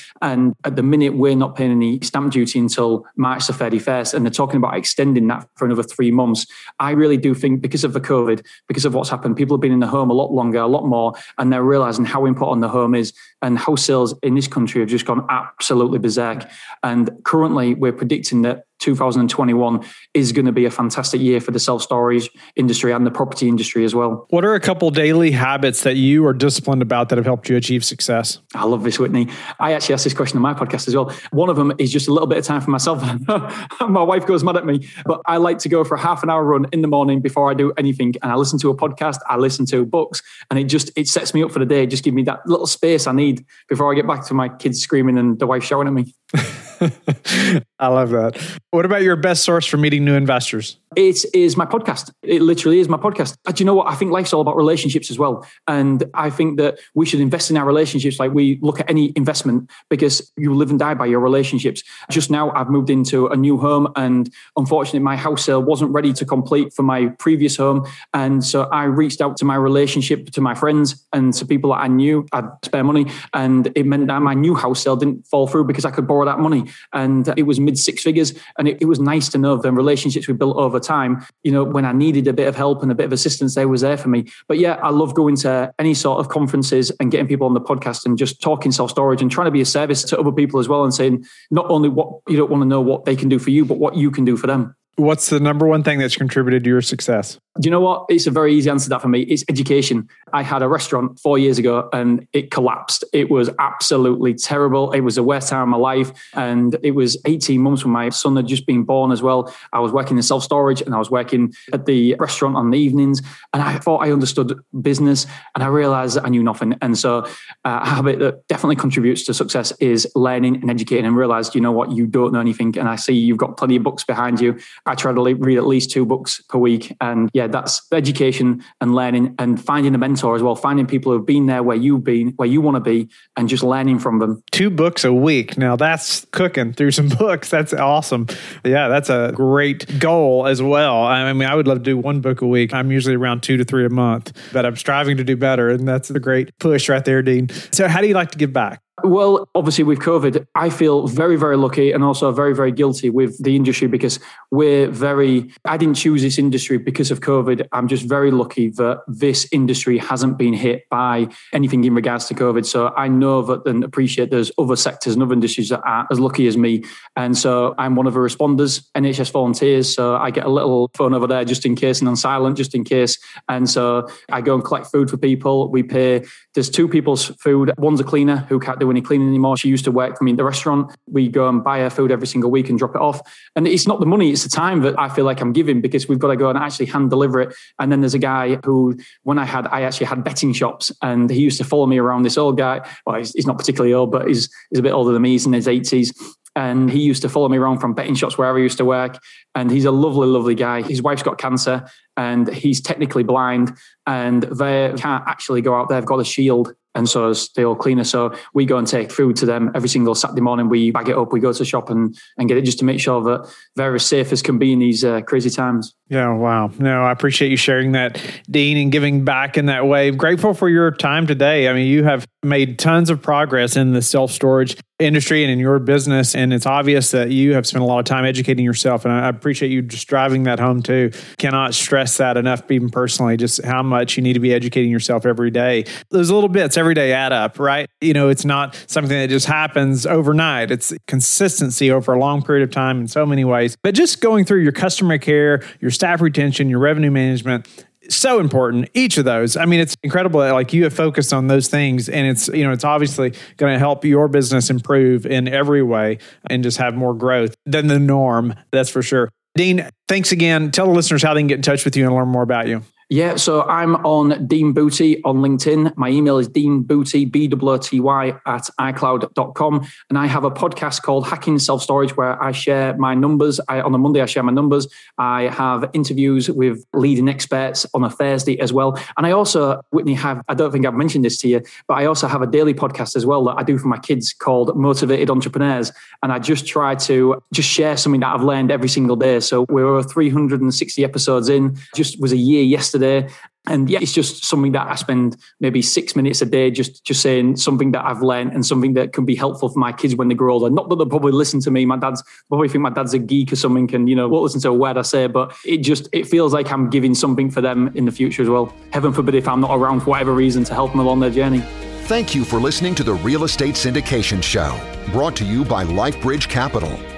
And 0.21 0.53
at 0.63 0.75
the 0.75 0.83
minute, 0.83 1.15
we're 1.15 1.35
not 1.35 1.55
paying 1.55 1.71
any 1.71 1.99
stamp 2.01 2.31
duty 2.31 2.59
until 2.59 3.05
March 3.17 3.47
the 3.47 3.53
31st. 3.53 4.13
And 4.13 4.25
they're 4.25 4.31
talking 4.31 4.57
about 4.57 4.77
extending 4.77 5.27
that 5.27 5.47
for 5.55 5.65
another 5.65 5.83
three 5.83 6.11
months. 6.11 6.45
I 6.79 6.91
really 6.91 7.17
do 7.17 7.33
think 7.33 7.62
because 7.63 7.83
of 7.83 7.93
the 7.93 8.01
COVID, 8.01 8.45
because 8.67 8.85
of 8.85 8.93
what's 8.93 9.09
happened, 9.09 9.35
people 9.35 9.57
have 9.57 9.61
been 9.61 9.71
in 9.71 9.79
the 9.79 9.87
home 9.87 10.11
a 10.11 10.13
lot 10.13 10.31
longer, 10.31 10.59
a 10.59 10.67
lot 10.67 10.85
more, 10.85 11.13
and 11.39 11.51
they're 11.51 11.63
realizing 11.63 12.05
how 12.05 12.25
important 12.27 12.61
the 12.61 12.69
home 12.69 12.93
is. 12.93 13.13
And 13.41 13.57
house 13.57 13.83
sales 13.83 14.13
in 14.21 14.35
this 14.35 14.47
country 14.47 14.81
have 14.81 14.89
just 14.89 15.05
gone 15.05 15.25
absolutely 15.29 15.97
berserk. 15.97 16.47
And 16.83 17.09
currently, 17.23 17.73
we're 17.73 17.93
predicting 17.93 18.43
that 18.43 18.65
2021 18.83 19.83
is 20.13 20.33
going 20.33 20.45
to 20.45 20.51
be 20.51 20.65
a 20.65 20.71
fantastic 20.71 21.21
year 21.21 21.39
for 21.39 21.51
the 21.51 21.59
self 21.59 21.81
storage 21.81 22.29
industry 22.55 22.91
and 22.91 23.05
the 23.07 23.11
property 23.11 23.47
industry 23.47 23.85
as 23.85 23.95
well. 23.95 24.27
What 24.29 24.43
are 24.43 24.55
a 24.55 24.59
couple 24.59 24.91
daily 24.91 25.31
habits 25.31 25.83
that 25.83 25.95
you 25.95 26.25
are 26.25 26.33
disciplined 26.33 26.81
about 26.81 27.09
that 27.09 27.17
have 27.17 27.25
helped 27.25 27.49
you 27.49 27.55
achieve 27.55 27.85
success? 27.85 28.39
I 28.53 28.65
love 28.65 28.83
this, 28.83 28.99
Whitney. 28.99 29.29
I 29.59 29.73
actually 29.73 29.93
asked 29.93 30.03
this 30.03 30.13
question 30.13 30.37
on 30.37 30.41
my 30.41 30.53
podcast 30.53 30.87
as 30.87 30.95
well. 30.95 31.13
One 31.31 31.49
of 31.49 31.55
them 31.55 31.71
is 31.77 31.91
just 31.91 32.09
a 32.09 32.13
little 32.13 32.27
bit 32.27 32.37
of 32.37 32.43
time 32.43 32.59
for 32.59 32.71
myself. 32.71 33.01
my 33.87 34.03
wife 34.03 34.25
goes 34.25 34.43
mad 34.43 34.57
at 34.57 34.65
me, 34.65 34.87
but 35.05 35.21
I 35.25 35.37
like 35.37 35.59
to 35.59 35.69
go 35.69 35.83
for 35.85 35.95
a 35.95 35.99
half 35.99 36.21
an 36.21 36.29
hour 36.29 36.43
run 36.43 36.65
in 36.73 36.81
the 36.81 36.87
morning 36.89 37.21
before 37.21 37.49
I 37.49 37.53
do 37.53 37.71
anything. 37.77 38.13
And 38.21 38.31
I 38.31 38.35
listen 38.35 38.59
to 38.59 38.69
a 38.69 38.75
podcast, 38.75 39.19
I 39.29 39.37
listen 39.37 39.65
to 39.67 39.85
books, 39.85 40.21
and 40.49 40.59
it 40.59 40.65
just 40.65 40.91
it 40.97 41.07
sets 41.07 41.33
me 41.33 41.41
up 41.41 41.51
for 41.51 41.59
the 41.59 41.65
day. 41.65 41.83
It 41.83 41.87
Just 41.87 42.03
give 42.03 42.13
me 42.13 42.23
that 42.23 42.45
little 42.45 42.67
space 42.67 43.07
I 43.07 43.13
need 43.13 43.45
before 43.69 43.91
I 43.91 43.95
get 43.95 44.07
back 44.07 44.25
to 44.25 44.33
my 44.33 44.49
kids 44.49 44.81
screaming 44.81 45.17
and 45.17 45.39
the 45.39 45.47
wife 45.47 45.63
shouting 45.63 45.87
at 45.87 45.93
me. 45.93 46.13
I 47.79 47.87
love 47.87 48.09
that. 48.09 48.41
What 48.71 48.85
about 48.85 49.03
your 49.03 49.15
best 49.15 49.43
source 49.43 49.65
for 49.65 49.77
meeting 49.77 50.03
new 50.03 50.15
investors? 50.15 50.77
It 50.95 51.25
is 51.33 51.57
my 51.57 51.65
podcast. 51.65 52.11
It 52.23 52.41
literally 52.41 52.79
is 52.79 52.87
my 52.87 52.97
podcast. 52.97 53.35
Do 53.45 53.53
you 53.57 53.65
know 53.65 53.75
what? 53.75 53.87
I 53.87 53.95
think 53.95 54.11
life's 54.11 54.33
all 54.33 54.41
about 54.41 54.55
relationships 54.55 55.09
as 55.09 55.17
well. 55.17 55.45
And 55.67 56.03
I 56.13 56.29
think 56.29 56.57
that 56.57 56.79
we 56.93 57.05
should 57.05 57.19
invest 57.19 57.49
in 57.49 57.57
our 57.57 57.65
relationships 57.65 58.19
like 58.19 58.33
we 58.33 58.59
look 58.61 58.79
at 58.79 58.89
any 58.89 59.11
investment 59.15 59.69
because 59.89 60.31
you 60.37 60.53
live 60.53 60.69
and 60.69 60.79
die 60.79 60.93
by 60.93 61.05
your 61.05 61.19
relationships. 61.19 61.83
Just 62.09 62.29
now, 62.29 62.51
I've 62.51 62.69
moved 62.69 62.89
into 62.89 63.27
a 63.27 63.35
new 63.35 63.57
home, 63.57 63.91
and 63.95 64.29
unfortunately, 64.55 64.99
my 64.99 65.15
house 65.15 65.45
sale 65.45 65.61
wasn't 65.61 65.91
ready 65.91 66.13
to 66.13 66.25
complete 66.25 66.73
for 66.73 66.83
my 66.83 67.07
previous 67.19 67.57
home. 67.57 67.85
And 68.13 68.43
so 68.43 68.63
I 68.63 68.83
reached 68.83 69.21
out 69.21 69.37
to 69.37 69.45
my 69.45 69.55
relationship, 69.55 70.27
to 70.31 70.41
my 70.41 70.53
friends, 70.53 71.05
and 71.11 71.33
to 71.33 71.45
people 71.45 71.71
that 71.71 71.81
I 71.81 71.87
knew 71.87 72.25
I'd 72.31 72.49
spare 72.63 72.83
money. 72.83 73.07
And 73.33 73.71
it 73.75 73.85
meant 73.85 74.07
that 74.07 74.21
my 74.21 74.33
new 74.33 74.55
house 74.55 74.83
sale 74.83 74.95
didn't 74.95 75.25
fall 75.27 75.47
through 75.47 75.65
because 75.65 75.85
I 75.85 75.91
could 75.91 76.07
borrow 76.07 76.22
that 76.25 76.39
money. 76.39 76.69
And 76.91 77.27
uh, 77.27 77.33
it 77.37 77.43
was 77.43 77.59
mid 77.59 77.77
six 77.77 78.03
figures. 78.03 78.33
And 78.57 78.67
it, 78.67 78.77
it 78.81 78.85
was 78.85 78.99
nice 78.99 79.29
to 79.29 79.37
know 79.37 79.57
the 79.57 79.71
relationships 79.71 80.27
we 80.27 80.33
built 80.33 80.57
over 80.57 80.79
time, 80.79 81.25
you 81.43 81.51
know, 81.51 81.63
when 81.63 81.85
I 81.85 81.91
needed 81.91 82.27
a 82.27 82.33
bit 82.33 82.47
of 82.47 82.55
help 82.55 82.83
and 82.83 82.91
a 82.91 82.95
bit 82.95 83.05
of 83.05 83.13
assistance, 83.13 83.55
they 83.55 83.65
was 83.65 83.81
there 83.81 83.97
for 83.97 84.09
me. 84.09 84.25
But 84.47 84.59
yeah, 84.59 84.73
I 84.83 84.89
love 84.89 85.13
going 85.13 85.35
to 85.37 85.73
any 85.79 85.93
sort 85.93 86.19
of 86.19 86.29
conferences 86.29 86.91
and 86.99 87.11
getting 87.11 87.27
people 87.27 87.47
on 87.47 87.53
the 87.53 87.61
podcast 87.61 88.05
and 88.05 88.17
just 88.17 88.41
talking 88.41 88.71
self 88.71 88.91
storage 88.91 89.21
and 89.21 89.31
trying 89.31 89.45
to 89.45 89.51
be 89.51 89.61
a 89.61 89.65
service 89.65 90.03
to 90.03 90.19
other 90.19 90.31
people 90.31 90.59
as 90.59 90.67
well 90.67 90.83
and 90.83 90.93
saying 90.93 91.25
not 91.51 91.69
only 91.69 91.89
what 91.89 92.21
you 92.27 92.37
don't 92.37 92.49
want 92.49 92.61
to 92.61 92.67
know 92.67 92.81
what 92.81 93.05
they 93.05 93.15
can 93.15 93.29
do 93.29 93.39
for 93.39 93.49
you, 93.49 93.65
but 93.65 93.77
what 93.77 93.95
you 93.95 94.11
can 94.11 94.25
do 94.25 94.37
for 94.37 94.47
them. 94.47 94.75
What's 94.95 95.29
the 95.29 95.39
number 95.39 95.65
one 95.65 95.81
thing 95.81 95.97
that's 95.97 96.15
contributed 96.15 96.63
to 96.65 96.69
your 96.69 96.81
success? 96.81 97.39
Do 97.59 97.67
you 97.67 97.71
know 97.71 97.81
what? 97.81 98.05
It's 98.09 98.25
a 98.25 98.31
very 98.31 98.55
easy 98.55 98.69
answer 98.69 98.85
to 98.85 98.89
that 98.89 99.01
for 99.01 99.09
me. 99.09 99.21
It's 99.21 99.43
education. 99.47 100.09
I 100.33 100.41
had 100.41 100.63
a 100.63 100.67
restaurant 100.67 101.19
four 101.19 101.37
years 101.37 101.59
ago 101.59 101.87
and 101.93 102.27
it 102.33 102.49
collapsed. 102.49 103.03
It 103.13 103.29
was 103.29 103.51
absolutely 103.59 104.33
terrible. 104.33 104.91
It 104.91 105.01
was 105.01 105.15
the 105.15 105.23
worst 105.23 105.49
time 105.49 105.61
of 105.61 105.67
my 105.67 105.77
life. 105.77 106.11
And 106.33 106.75
it 106.81 106.91
was 106.91 107.15
18 107.25 107.61
months 107.61 107.85
when 107.85 107.93
my 107.93 108.09
son 108.09 108.35
had 108.35 108.47
just 108.47 108.65
been 108.65 108.83
born 108.83 109.11
as 109.11 109.21
well. 109.21 109.53
I 109.71 109.79
was 109.79 109.91
working 109.91 110.17
in 110.17 110.23
self 110.23 110.43
storage 110.43 110.81
and 110.81 110.95
I 110.95 110.97
was 110.97 111.11
working 111.11 111.53
at 111.71 111.85
the 111.85 112.15
restaurant 112.19 112.55
on 112.55 112.71
the 112.71 112.79
evenings. 112.79 113.21
And 113.53 113.61
I 113.61 113.77
thought 113.77 113.99
I 113.99 114.11
understood 114.11 114.59
business 114.81 115.27
and 115.53 115.63
I 115.63 115.67
realized 115.67 116.17
that 116.17 116.25
I 116.25 116.29
knew 116.29 116.41
nothing. 116.41 116.75
And 116.81 116.97
so 116.97 117.19
uh, 117.65 117.81
a 117.83 117.87
habit 117.87 118.17
that 118.17 118.47
definitely 118.47 118.77
contributes 118.77 119.23
to 119.25 119.33
success 119.33 119.71
is 119.79 120.11
learning 120.15 120.55
and 120.55 120.71
educating 120.71 121.05
and 121.05 121.15
realize, 121.15 121.53
you 121.53 121.61
know 121.61 121.71
what, 121.71 121.91
you 121.91 122.07
don't 122.07 122.33
know 122.33 122.39
anything. 122.39 122.75
And 122.79 122.89
I 122.89 122.95
see 122.95 123.13
you've 123.13 123.37
got 123.37 123.57
plenty 123.57 123.75
of 123.75 123.83
books 123.83 124.03
behind 124.03 124.41
you. 124.41 124.57
I 124.87 124.95
try 124.95 125.13
to 125.13 125.21
read 125.35 125.57
at 125.59 125.67
least 125.67 125.91
two 125.91 126.03
books 126.03 126.41
per 126.49 126.57
week. 126.57 126.95
And 126.99 127.29
yeah, 127.33 127.42
that's 127.47 127.81
education 127.91 128.63
and 128.81 128.95
learning 128.95 129.35
and 129.39 129.63
finding 129.63 129.95
a 129.95 129.97
mentor 129.97 130.35
as 130.35 130.41
well, 130.41 130.55
finding 130.55 130.85
people 130.85 131.11
who've 131.11 131.25
been 131.25 131.45
there 131.45 131.63
where 131.63 131.77
you've 131.77 132.03
been, 132.03 132.29
where 132.35 132.47
you 132.47 132.61
want 132.61 132.75
to 132.75 132.81
be, 132.81 133.09
and 133.37 133.49
just 133.49 133.63
learning 133.63 133.99
from 133.99 134.19
them. 134.19 134.43
Two 134.51 134.69
books 134.69 135.03
a 135.03 135.13
week. 135.13 135.57
Now 135.57 135.75
that's 135.75 136.25
cooking 136.31 136.73
through 136.73 136.91
some 136.91 137.09
books. 137.19 137.49
That's 137.49 137.73
awesome. 137.73 138.27
Yeah, 138.63 138.87
that's 138.87 139.09
a 139.09 139.31
great 139.35 139.99
goal 139.99 140.47
as 140.47 140.61
well. 140.61 141.03
I 141.03 141.31
mean, 141.33 141.47
I 141.47 141.55
would 141.55 141.67
love 141.67 141.79
to 141.79 141.83
do 141.83 141.97
one 141.97 142.21
book 142.21 142.41
a 142.41 142.47
week. 142.47 142.73
I'm 142.73 142.91
usually 142.91 143.15
around 143.15 143.41
two 143.41 143.57
to 143.57 143.63
three 143.63 143.85
a 143.85 143.89
month, 143.89 144.33
but 144.51 144.65
I'm 144.65 144.75
striving 144.75 145.17
to 145.17 145.23
do 145.23 145.35
better. 145.35 145.69
And 145.69 145.87
that's 145.87 146.09
a 146.09 146.19
great 146.19 146.57
push 146.59 146.89
right 146.89 147.03
there, 147.03 147.21
Dean. 147.21 147.49
So, 147.71 147.87
how 147.87 148.01
do 148.01 148.07
you 148.07 148.13
like 148.13 148.31
to 148.31 148.37
give 148.37 148.53
back? 148.53 148.82
Well, 149.03 149.49
obviously, 149.53 149.83
with 149.83 149.99
COVID, 149.99 150.47
I 150.55 150.69
feel 150.69 151.07
very, 151.07 151.35
very 151.35 151.57
lucky 151.57 151.91
and 151.91 152.05
also 152.05 152.31
very, 152.31 152.55
very 152.55 152.71
guilty 152.71 153.09
with 153.09 153.37
the 153.43 153.53
industry 153.53 153.89
because 153.89 154.17
we're 154.49 154.89
very, 154.89 155.51
I 155.65 155.75
didn't 155.75 155.95
choose 155.95 156.21
this 156.21 156.39
industry 156.39 156.77
because 156.77 157.11
of 157.11 157.19
COVID. 157.19 157.67
I'm 157.73 157.89
just 157.89 158.07
very 158.07 158.31
lucky 158.31 158.69
that 158.69 159.01
this 159.05 159.45
industry 159.51 159.97
hasn't 159.97 160.37
been 160.37 160.53
hit 160.53 160.87
by 160.89 161.27
anything 161.51 161.83
in 161.83 161.93
regards 161.93 162.27
to 162.27 162.33
COVID. 162.33 162.65
So 162.65 162.93
I 162.95 163.09
know 163.09 163.41
that 163.41 163.65
and 163.67 163.83
appreciate 163.83 164.31
there's 164.31 164.53
other 164.57 164.77
sectors 164.77 165.15
and 165.15 165.21
other 165.21 165.33
industries 165.33 165.67
that 165.67 165.81
aren't 165.83 166.07
as 166.09 166.21
lucky 166.21 166.47
as 166.47 166.55
me. 166.55 166.85
And 167.17 167.37
so 167.37 167.75
I'm 167.77 167.97
one 167.97 168.07
of 168.07 168.13
the 168.13 168.21
responders, 168.21 168.85
NHS 168.95 169.31
volunteers. 169.31 169.93
So 169.93 170.15
I 170.15 170.31
get 170.31 170.45
a 170.45 170.49
little 170.49 170.89
phone 170.93 171.13
over 171.13 171.27
there 171.27 171.43
just 171.43 171.65
in 171.65 171.75
case 171.75 171.99
and 171.99 172.07
on 172.07 172.15
silent, 172.15 172.55
just 172.55 172.73
in 172.73 172.85
case. 172.85 173.17
And 173.49 173.69
so 173.69 174.07
I 174.31 174.39
go 174.39 174.55
and 174.55 174.63
collect 174.63 174.87
food 174.87 175.09
for 175.09 175.17
people. 175.17 175.69
We 175.69 175.83
pay, 175.83 176.23
there's 176.53 176.69
two 176.69 176.87
people's 176.87 177.25
food. 177.41 177.73
One's 177.77 177.99
a 177.99 178.05
cleaner 178.05 178.45
who 178.47 178.61
can't 178.61 178.79
do 178.79 178.92
any 178.93 179.01
cleaning 179.01 179.27
anymore. 179.27 179.57
She 179.57 179.69
used 179.69 179.85
to 179.85 179.91
work 179.91 180.17
for 180.17 180.23
me 180.23 180.31
in 180.31 180.37
the 180.37 180.43
restaurant. 180.43 180.95
We 181.07 181.27
go 181.27 181.49
and 181.49 181.63
buy 181.63 181.79
her 181.79 181.89
food 181.89 182.11
every 182.11 182.27
single 182.27 182.51
week 182.51 182.69
and 182.69 182.77
drop 182.77 182.95
it 182.95 183.01
off. 183.01 183.21
And 183.55 183.67
it's 183.67 183.87
not 183.87 183.99
the 183.99 184.05
money, 184.05 184.31
it's 184.31 184.43
the 184.43 184.49
time 184.49 184.81
that 184.81 184.97
I 184.99 185.09
feel 185.09 185.25
like 185.25 185.41
I'm 185.41 185.53
giving 185.53 185.81
because 185.81 186.07
we've 186.07 186.19
got 186.19 186.29
to 186.29 186.35
go 186.35 186.49
and 186.49 186.57
actually 186.57 186.85
hand 186.87 187.09
deliver 187.09 187.41
it. 187.41 187.55
And 187.79 187.91
then 187.91 188.01
there's 188.01 188.13
a 188.13 188.19
guy 188.19 188.57
who, 188.63 188.97
when 189.23 189.39
I 189.39 189.45
had, 189.45 189.67
I 189.67 189.81
actually 189.81 190.07
had 190.07 190.23
betting 190.23 190.53
shops 190.53 190.91
and 191.01 191.29
he 191.29 191.41
used 191.41 191.57
to 191.57 191.63
follow 191.63 191.85
me 191.85 191.97
around 191.97 192.23
this 192.23 192.37
old 192.37 192.57
guy. 192.57 192.87
Well, 193.05 193.17
he's, 193.17 193.33
he's 193.33 193.47
not 193.47 193.57
particularly 193.57 193.93
old, 193.93 194.11
but 194.11 194.27
he's, 194.27 194.49
he's 194.69 194.79
a 194.79 194.83
bit 194.83 194.93
older 194.93 195.11
than 195.11 195.21
me. 195.21 195.31
He's 195.31 195.45
in 195.45 195.53
his 195.53 195.67
80s 195.67 196.11
and 196.55 196.89
he 196.89 196.99
used 196.99 197.21
to 197.23 197.29
follow 197.29 197.49
me 197.49 197.57
around 197.57 197.79
from 197.79 197.93
betting 197.93 198.15
shops 198.15 198.37
wherever 198.37 198.57
he 198.57 198.63
used 198.63 198.77
to 198.77 198.85
work. 198.85 199.17
And 199.55 199.71
he's 199.71 199.85
a 199.85 199.91
lovely, 199.91 200.27
lovely 200.27 200.55
guy. 200.55 200.81
His 200.81 201.01
wife's 201.01 201.23
got 201.23 201.37
cancer, 201.37 201.87
and 202.15 202.47
he's 202.47 202.81
technically 202.81 203.23
blind, 203.23 203.75
and 204.05 204.43
they 204.43 204.93
can't 204.97 205.23
actually 205.27 205.61
go 205.61 205.75
out. 205.75 205.89
They've 205.89 206.05
got 206.05 206.19
a 206.19 206.25
shield 206.25 206.73
and 206.95 207.09
so 207.09 207.29
is 207.29 207.49
the 207.55 207.63
old 207.63 207.79
cleaner. 207.79 208.03
So 208.03 208.33
we 208.53 208.65
go 208.65 208.77
and 208.77 208.87
take 208.87 209.11
food 209.11 209.35
to 209.37 209.45
them 209.45 209.71
every 209.73 209.89
single 209.89 210.15
Saturday 210.15 210.41
morning. 210.41 210.69
We 210.69 210.91
bag 210.91 211.09
it 211.09 211.17
up, 211.17 211.33
we 211.33 211.39
go 211.39 211.51
to 211.51 211.59
the 211.59 211.65
shop 211.65 211.89
and, 211.89 212.17
and 212.37 212.47
get 212.47 212.57
it 212.57 212.65
just 212.65 212.79
to 212.79 212.85
make 212.85 212.99
sure 212.99 213.21
that 213.23 213.51
they're 213.75 213.95
as 213.95 214.05
safe 214.05 214.31
as 214.31 214.41
can 214.41 214.57
be 214.57 214.73
in 214.73 214.79
these 214.79 215.03
uh, 215.03 215.21
crazy 215.21 215.49
times. 215.49 215.95
Yeah, 216.13 216.31
wow. 216.35 216.69
No, 216.77 217.01
I 217.01 217.11
appreciate 217.11 217.49
you 217.49 217.57
sharing 217.57 217.93
that, 217.93 218.21
Dean, 218.47 218.77
and 218.77 218.91
giving 218.91 219.25
back 219.25 219.57
in 219.57 219.65
that 219.65 219.87
way. 219.87 220.11
Grateful 220.11 220.53
for 220.53 220.69
your 220.69 220.91
time 220.91 221.25
today. 221.25 221.67
I 221.67 221.73
mean, 221.73 221.87
you 221.87 222.03
have 222.03 222.27
made 222.43 222.77
tons 222.77 223.09
of 223.09 223.19
progress 223.19 223.75
in 223.75 223.93
the 223.93 224.01
self 224.03 224.29
storage 224.29 224.77
industry 224.99 225.43
and 225.43 225.51
in 225.51 225.59
your 225.59 225.79
business. 225.79 226.35
And 226.35 226.53
it's 226.53 226.65
obvious 226.65 227.11
that 227.11 227.31
you 227.31 227.53
have 227.53 227.65
spent 227.65 227.83
a 227.83 227.85
lot 227.85 227.99
of 227.99 228.05
time 228.05 228.25
educating 228.25 228.63
yourself. 228.63 229.05
And 229.05 229.13
I 229.13 229.27
appreciate 229.27 229.69
you 229.71 229.81
just 229.81 230.07
driving 230.07 230.43
that 230.43 230.59
home 230.59 230.81
too. 230.83 231.11
Cannot 231.37 231.73
stress 231.73 232.17
that 232.17 232.37
enough, 232.37 232.69
even 232.69 232.89
personally, 232.89 233.35
just 233.35 233.63
how 233.63 233.81
much 233.81 234.17
you 234.17 234.23
need 234.23 234.33
to 234.33 234.39
be 234.39 234.53
educating 234.53 234.91
yourself 234.91 235.25
every 235.25 235.51
day. 235.51 235.85
Those 236.11 236.29
little 236.29 236.49
bits 236.49 236.77
every 236.77 236.93
day 236.93 237.11
add 237.11 237.33
up, 237.33 237.59
right? 237.59 237.87
You 238.01 238.13
know, 238.13 238.29
it's 238.29 238.45
not 238.45 238.75
something 238.87 239.17
that 239.17 239.29
just 239.29 239.47
happens 239.47 240.05
overnight. 240.05 240.71
It's 240.71 240.93
consistency 241.07 241.91
over 241.91 242.13
a 242.13 242.19
long 242.19 242.43
period 242.43 242.63
of 242.63 242.71
time 242.71 243.01
in 243.01 243.07
so 243.07 243.25
many 243.25 243.43
ways. 243.43 243.75
But 243.81 243.95
just 243.95 244.21
going 244.21 244.45
through 244.45 244.61
your 244.61 244.71
customer 244.71 245.17
care, 245.17 245.63
your 245.81 245.91
staff 246.03 246.19
retention, 246.19 246.67
your 246.67 246.79
revenue 246.79 247.09
management, 247.09 247.65
so 248.09 248.41
important 248.41 248.89
each 248.93 249.17
of 249.17 249.23
those. 249.23 249.55
I 249.55 249.63
mean 249.63 249.79
it's 249.79 249.95
incredible 250.03 250.41
that 250.41 250.51
like 250.51 250.73
you 250.73 250.83
have 250.83 250.93
focused 250.93 251.31
on 251.31 251.47
those 251.47 251.69
things 251.69 252.09
and 252.09 252.27
it's 252.27 252.49
you 252.49 252.65
know 252.65 252.73
it's 252.73 252.83
obviously 252.83 253.33
going 253.55 253.71
to 253.71 253.79
help 253.79 254.03
your 254.03 254.27
business 254.27 254.69
improve 254.69 255.25
in 255.25 255.47
every 255.47 255.81
way 255.81 256.17
and 256.49 256.61
just 256.61 256.77
have 256.77 256.93
more 256.93 257.13
growth 257.13 257.55
than 257.65 257.87
the 257.87 257.99
norm 257.99 258.53
that's 258.73 258.89
for 258.89 259.01
sure. 259.01 259.29
Dean 259.55 259.87
thanks 260.09 260.33
again. 260.33 260.71
Tell 260.71 260.87
the 260.87 260.91
listeners 260.91 261.23
how 261.23 261.33
they 261.33 261.39
can 261.39 261.47
get 261.47 261.55
in 261.55 261.61
touch 261.61 261.85
with 261.85 261.95
you 261.95 262.05
and 262.05 262.13
learn 262.13 262.27
more 262.27 262.43
about 262.43 262.67
you 262.67 262.83
Yeah, 263.13 263.35
so 263.35 263.61
I'm 263.61 263.95
on 263.97 264.47
Dean 264.47 264.73
Booty 264.73 265.23
on 265.23 265.35
LinkedIn. 265.35 265.95
My 265.95 266.09
email 266.09 266.39
is 266.39 266.49
deanbooty, 266.49 267.31
B-O-T-Y, 267.31 268.27
at 268.47 268.69
iCloud.com. 268.79 269.87
And 270.09 270.17
I 270.17 270.25
have 270.25 270.43
a 270.43 270.49
podcast 270.49 271.03
called 271.03 271.27
Hacking 271.27 271.59
Self 271.59 271.83
Storage 271.83 272.17
where 272.17 272.41
I 272.41 272.51
share 272.51 272.97
my 272.97 273.13
numbers. 273.13 273.59
I, 273.69 273.81
on 273.81 273.93
a 273.93 273.99
Monday, 273.99 274.19
I 274.19 274.25
share 274.25 274.41
my 274.41 274.51
numbers. 274.51 274.87
I 275.19 275.43
have 275.43 275.91
interviews 275.93 276.49
with 276.49 276.83
leading 276.91 277.29
experts 277.29 277.85
on 277.93 278.03
a 278.03 278.09
Thursday 278.09 278.59
as 278.59 278.73
well. 278.73 278.99
And 279.15 279.27
I 279.27 279.31
also, 279.31 279.79
Whitney, 279.91 280.15
have, 280.15 280.41
I 280.49 280.55
don't 280.55 280.71
think 280.71 280.87
I've 280.87 280.95
mentioned 280.95 281.23
this 281.23 281.37
to 281.41 281.47
you, 281.47 281.61
but 281.87 281.99
I 281.99 282.05
also 282.05 282.27
have 282.27 282.41
a 282.41 282.47
daily 282.47 282.73
podcast 282.73 283.15
as 283.15 283.27
well 283.27 283.43
that 283.43 283.59
I 283.59 283.61
do 283.61 283.77
for 283.77 283.89
my 283.89 283.99
kids 283.99 284.33
called 284.33 284.75
Motivated 284.75 285.29
Entrepreneurs. 285.29 285.91
And 286.23 286.31
I 286.31 286.39
just 286.39 286.65
try 286.65 286.95
to 286.95 287.43
just 287.53 287.69
share 287.69 287.95
something 287.95 288.21
that 288.21 288.33
I've 288.33 288.43
learned 288.43 288.71
every 288.71 288.89
single 288.89 289.17
day. 289.17 289.39
So 289.39 289.67
we're 289.69 289.85
over 289.85 290.01
360 290.01 291.03
episodes 291.03 291.47
in, 291.47 291.77
just 291.93 292.19
was 292.19 292.31
a 292.31 292.37
year 292.37 292.63
yesterday 292.63 293.02
yesterday. 293.03 293.33
And 293.65 293.89
yeah, 293.89 293.99
it's 294.01 294.11
just 294.11 294.43
something 294.43 294.73
that 294.73 294.87
I 294.87 294.95
spend 294.95 295.37
maybe 295.61 295.81
six 295.81 296.17
minutes 296.17 296.41
a 296.41 296.45
day 296.45 296.69
just 296.69 297.05
just 297.05 297.21
saying 297.21 297.55
something 297.55 297.93
that 297.93 298.03
I've 298.03 298.21
learned 298.21 298.51
and 298.51 298.65
something 298.65 298.93
that 298.95 299.13
can 299.13 299.23
be 299.23 299.35
helpful 299.35 299.69
for 299.69 299.79
my 299.79 299.93
kids 299.93 300.17
when 300.17 300.27
they 300.27 300.35
grow 300.35 300.55
older. 300.55 300.69
Not 300.69 300.89
that 300.89 300.97
they'll 300.97 301.07
probably 301.07 301.31
listen 301.31 301.61
to 301.61 301.71
me. 301.71 301.85
My 301.85 301.95
dad's 301.95 302.21
probably 302.49 302.67
think 302.67 302.81
my 302.81 302.89
dad's 302.89 303.13
a 303.13 303.19
geek 303.19 303.53
or 303.53 303.55
something 303.55 303.95
and 303.95 304.09
you 304.09 304.17
know 304.17 304.27
won't 304.27 304.43
listen 304.43 304.59
to 304.61 304.69
a 304.69 304.73
word 304.73 304.97
I 304.97 305.01
say, 305.03 305.27
but 305.27 305.55
it 305.65 305.77
just 305.77 306.09
it 306.11 306.27
feels 306.27 306.51
like 306.53 306.69
I'm 306.73 306.89
giving 306.89 307.15
something 307.15 307.49
for 307.49 307.61
them 307.61 307.89
in 307.95 308.03
the 308.03 308.11
future 308.11 308.41
as 308.41 308.49
well. 308.49 308.73
Heaven 308.91 309.13
forbid 309.13 309.35
if 309.35 309.47
I'm 309.47 309.61
not 309.61 309.73
around 309.73 310.01
for 310.01 310.09
whatever 310.09 310.33
reason 310.33 310.65
to 310.65 310.73
help 310.73 310.91
them 310.91 310.99
along 310.99 311.21
their 311.21 311.31
journey. 311.31 311.63
Thank 312.07 312.35
you 312.35 312.43
for 312.43 312.59
listening 312.59 312.95
to 312.95 313.03
the 313.03 313.13
Real 313.13 313.45
Estate 313.45 313.75
Syndication 313.75 314.43
Show, 314.43 314.77
brought 315.13 315.37
to 315.37 315.45
you 315.45 315.63
by 315.63 315.85
LifeBridge 315.85 316.49
Capital. 316.49 316.99